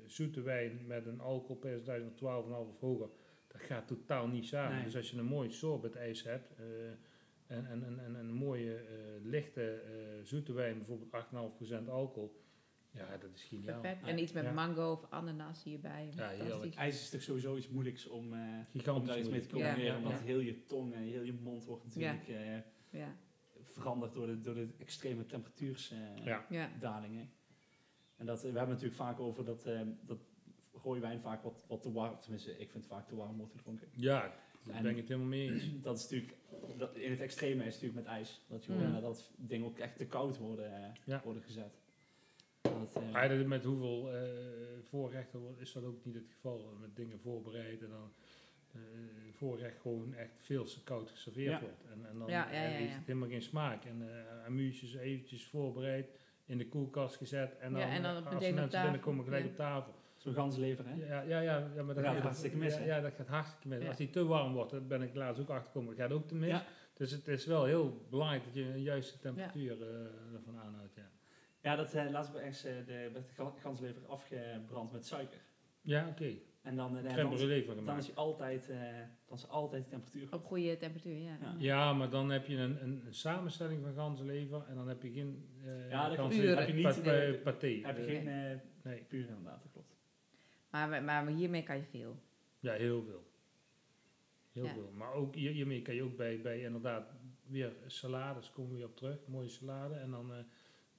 [0.07, 3.09] zoete wijn met een alcoholpercentage van 12,5 of hoger,
[3.47, 4.75] dat gaat totaal niet samen.
[4.75, 4.85] Nee.
[4.85, 6.65] Dus als je een mooi sorbet ijs hebt eh,
[7.47, 8.85] en, en, en, en een mooie eh,
[9.23, 11.25] lichte eh, zoete wijn, bijvoorbeeld
[11.85, 12.43] 8,5% alcohol,
[12.91, 13.81] ja, dat is geniaal.
[13.81, 14.07] Perfect.
[14.07, 14.53] En iets met Ja.
[14.53, 16.09] mango of ananas hierbij.
[16.17, 16.75] Ja, heerlijk.
[16.75, 19.85] IJs is toch sowieso iets moeilijks om, eh, om daar iets mee te combineren.
[19.85, 19.97] Ja.
[19.97, 20.19] Omdat Ja.
[20.25, 22.27] heel je tong en heel je mond wordt natuurlijk
[22.91, 23.17] Ja,
[23.63, 27.19] veranderd door de, door de extreme temperatuursdalingen.
[27.21, 27.27] Ja.
[28.21, 30.19] En dat, we hebben het natuurlijk vaak over dat, eh dat
[30.83, 33.53] rode wijn vaak wat, wat te warm, tenminste ik vind het vaak te warm wordt
[33.53, 33.89] gedronken.
[33.95, 34.21] Ja,
[34.65, 35.65] daar En- ben ik het helemaal mee eens.
[35.83, 36.37] Dat is natuurlijk,
[36.77, 38.41] dat, in het extreme is het natuurlijk met ijs.
[38.49, 39.01] Dat je Mm.
[39.01, 41.21] dat dingen ook echt te koud worden, eh, Ja.
[41.25, 41.79] worden gezet.
[42.61, 44.23] Dat, eh, dat met hoeveel eh,
[44.83, 46.77] voorrechten is dat ook niet het geval.
[46.81, 48.13] Met dingen voorbereid en dan
[48.73, 48.81] eh
[49.33, 51.61] voorrecht gewoon echt veel te koud geserveerd Ja.
[51.61, 51.85] wordt.
[51.93, 53.85] En, en dan Ja, ja, ja, heeft het helemaal geen smaak.
[53.85, 56.11] En eh amuutjes eventjes voorbereid,
[56.51, 58.83] in de koelkast gezet en dan, Ja, en dan eh, op- als mensen tafel.
[58.83, 59.51] binnenkomen gelijk Ja.
[59.51, 59.95] op tafel.
[60.17, 60.95] Zo'n ganslever, hè?
[60.95, 62.87] Ja, ja, ja, ja, maar dat gaat hartstikke mis, Ja, hè?
[62.87, 63.83] ja, dat gaat hartstikke mis.
[63.83, 63.89] Ja.
[63.89, 66.49] Als die te warm wordt, daar ben ik laatst ook achtergekomen, gaat ook te mis.
[66.49, 66.65] Ja.
[66.95, 69.89] Dus het is wel heel belangrijk dat je een juiste temperatuur eh,
[70.35, 70.95] ervan aanhoudt.
[70.95, 71.09] Ja,
[71.63, 75.41] Ja, dat eh laatst bij ergens eh, de, werd de ga- ganslever afgebrand met suiker.
[75.81, 76.33] ja oké.
[76.63, 78.79] En dan, eh, Crème dan, dan is hij altijd, eh,
[79.27, 80.35] dan is altijd de temperatuur goed.
[80.39, 81.39] Op goede temperatuur, ja.
[81.41, 81.55] Ja.
[81.59, 85.11] Ja, maar dan heb je een, een, een samenstelling van ganzenlever en dan heb je
[85.13, 86.17] geen eh Ja, dat.
[86.17, 87.67] Heb je niet, eh, paté.
[87.83, 89.97] Heb je geen eh Nee, puur inderdaad, dat klopt.
[90.71, 92.17] Maar, maar hiermee kan je veel.
[92.61, 93.29] ja, heel veel.
[94.53, 94.73] Heel Ja.
[94.73, 94.91] veel.
[94.95, 97.13] Maar ook hier- hiermee kan je ook bij, bij inderdaad
[97.47, 99.95] weer salades, komen we weer op terug, mooie salade.
[99.95, 100.39] En dan eh,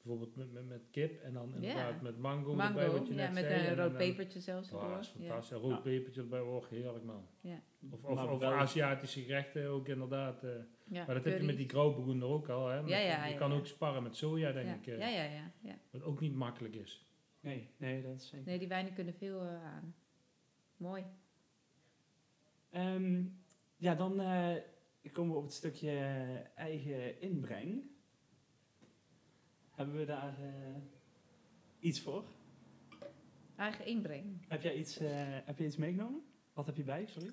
[0.03, 3.19] bijvoorbeeld met, met, met kip en dan inderdaad met mango, erbij, Mango, wat je ja,
[3.19, 3.59] net met zei.
[3.59, 4.71] een En rood pepertje zelfs.
[4.71, 4.95] Oh, erdoor.
[4.95, 5.25] dat is Ja.
[5.25, 5.51] fantastisch.
[5.55, 5.77] Een rood Ja.
[5.81, 7.27] pepertje erbij, oh, heerlijk man.
[7.41, 7.61] Ja.
[7.91, 10.43] Of, of, of Aziatische gerechten ook inderdaad.
[10.43, 10.49] eh,
[10.83, 12.67] Ja, maar dat heb je met die grauwbegoen er ook al.
[12.67, 12.81] Hè?
[12.81, 13.57] Met- Ja, ja, je ja, kan ja.
[13.57, 14.73] ook sparren met soja, denk ja.
[14.75, 14.87] ik.
[14.87, 15.75] eh, ja, ja, ja, ja.
[15.91, 17.05] Wat ook niet makkelijk is.
[17.39, 18.45] Nee, nee, dat is zeker.
[18.45, 19.95] Nee, die wijnen kunnen veel eh, aan.
[20.77, 21.03] Mooi.
[22.69, 23.23] Ehm,
[23.77, 24.55] ja, dan eh,
[25.11, 25.91] komen we op het stukje
[26.55, 27.81] eigen inbreng.
[29.81, 30.75] Hebben we daar eh,
[31.79, 32.23] iets voor?
[33.55, 34.45] Eigen inbreng.
[34.47, 35.09] Heb jij iets, eh,
[35.45, 36.21] heb je iets meegenomen?
[36.53, 37.05] Wat heb je bij?
[37.07, 37.31] Sorry.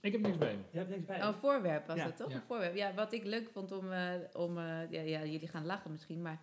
[0.00, 0.56] Ik heb niks bij.
[0.70, 1.20] Je hebt niks bij.
[1.20, 2.04] Oh, een voorwerp was Ja.
[2.04, 2.28] dat toch?
[2.30, 2.34] Ja.
[2.36, 2.76] Een voorwerp.
[2.76, 6.22] Ja, wat ik leuk vond om, eh, om eh, ja, ja, jullie gaan lachen misschien,
[6.22, 6.40] maar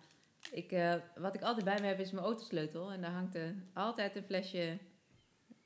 [0.52, 2.92] ik, eh, wat ik altijd bij me heb is mijn autosleutel.
[2.92, 4.78] En daar hangt er altijd een flesje,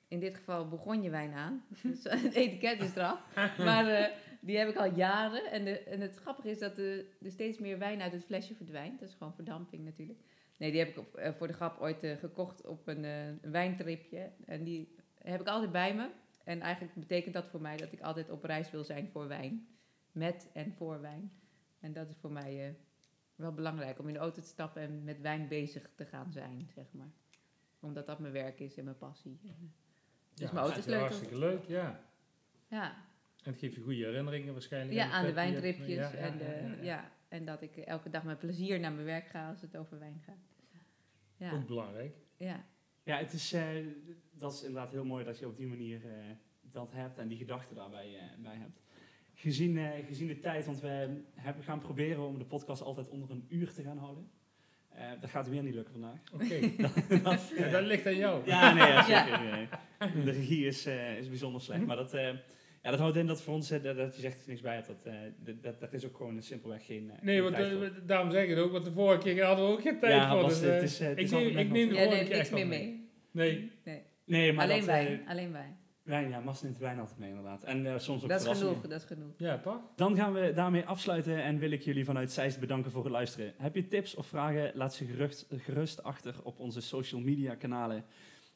[0.08, 1.64] in dit geval Bourgognewijn aan.
[1.82, 3.20] Dus het etiket is eraf.
[3.58, 4.12] Maar eh,
[4.44, 5.50] die heb ik al jaren.
[5.50, 8.54] En, de, en het grappige is dat er, er steeds meer wijn uit het flesje
[8.54, 9.00] verdwijnt.
[9.00, 10.18] Dat is gewoon verdamping natuurlijk.
[10.56, 13.40] Nee, die heb ik op, eh, voor de grap ooit eh, gekocht op een, een
[13.42, 14.30] wijntripje.
[14.46, 16.08] En die heb ik altijd bij me.
[16.44, 19.68] En eigenlijk betekent dat voor mij dat ik altijd op reis wil zijn voor wijn.
[20.12, 21.32] Met en voor wijn.
[21.80, 22.76] En dat is voor mij
[23.36, 26.70] wel belangrijk om in de auto te stappen en met wijn bezig te gaan zijn,
[26.74, 27.12] zeg maar.
[27.80, 29.40] Omdat dat mijn werk is en mijn passie.
[30.34, 31.06] Dus mijn autosleutel.
[31.06, 32.00] Hartstikke leuk, ja.
[32.68, 32.96] Ja,
[33.44, 34.92] En het geeft je goede herinneringen waarschijnlijk.
[34.94, 35.34] ja aan de hebt.
[35.34, 35.96] wijntripjes.
[35.96, 37.10] Ja, ja, en, de, ja, ja, ja, ja.
[37.28, 40.22] en dat ik elke dag met plezier naar mijn werk ga als het over wijn
[40.26, 40.52] gaat.
[41.36, 42.14] Ja, Ook belangrijk.
[42.36, 42.64] ja.
[43.02, 43.66] Ja, het is, eh,
[44.32, 46.10] dat is inderdaad heel mooi dat je op die manier eh,
[46.60, 48.80] dat hebt en die gedachten daarbij eh, bij hebt.
[49.34, 53.30] Gezien, eh, gezien de tijd, want we hebben, gaan proberen om de podcast altijd onder
[53.30, 54.30] een uur te gaan houden.
[54.88, 56.18] Eh, dat gaat weer niet lukken vandaag.
[56.32, 56.60] Oké,
[57.22, 58.46] Dat, ja, dat ligt aan jou.
[58.46, 59.24] Ja, nee, ja, Ja.
[59.26, 59.40] zeker.
[59.42, 60.24] nee.
[60.24, 61.86] De regie is, eh, is bijzonder slecht.
[61.86, 62.30] Maar dat, eh,
[62.84, 64.62] ja, dat houdt in dat voor ons, eh, dat, dat je zegt dat je niks
[64.62, 65.14] bij hebt, dat, eh,
[65.44, 68.06] dat, dat, dat is ook gewoon simpelweg geen, eh, Nee, geen want tijd voor.
[68.06, 70.30] daarom zeg ik het ook, want de vorige keer hadden we ook geen tijd Ja,
[70.32, 70.42] voor.
[70.42, 72.50] was, dus, het is, het ik is neem, ik neem de volgende neemt keer niks
[72.50, 73.08] meer mee.
[73.30, 74.02] Nee, Nee.
[74.26, 75.76] Nee, maar Alleen dat, wijn, alleen wijn.
[76.02, 77.64] Wijn, ja, Mas neemt wijn altijd mee inderdaad.
[77.64, 79.32] En eh, soms ook Dat is genoeg, dat is genoeg.
[79.36, 79.80] Ja, toch?
[79.96, 83.54] Dan gaan we daarmee afsluiten en wil ik jullie vanuit Zeist bedanken voor het luisteren.
[83.56, 88.04] Heb je tips of vragen, laat ze gerust, gerust achter op onze social media kanalen.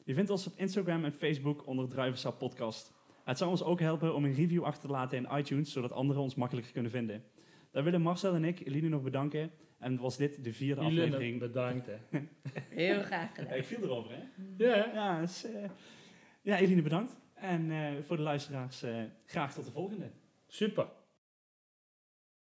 [0.03, 2.93] Je vindt ons op Instagram en Facebook onder Druivensap Podcast.
[3.29, 6.21] Het zou ons ook helpen om een review achter te laten in iTunes, zodat anderen
[6.21, 7.23] ons makkelijker kunnen vinden.
[7.71, 9.51] Dan willen Marcel en ik Eline nog bedanken.
[9.77, 11.39] En was dit de vierde Jullie aflevering.
[11.39, 11.97] bedankt, hè.
[12.83, 13.57] Heel graag Ja, gedaan.
[13.57, 14.21] ik viel erover, hè?
[14.65, 14.75] Ja.
[14.93, 15.69] Ja, dus, eh,
[16.41, 17.15] ja Eline bedankt.
[17.33, 20.11] En eh, voor de luisteraars, eh, graag tot de volgende.
[20.47, 20.87] Super.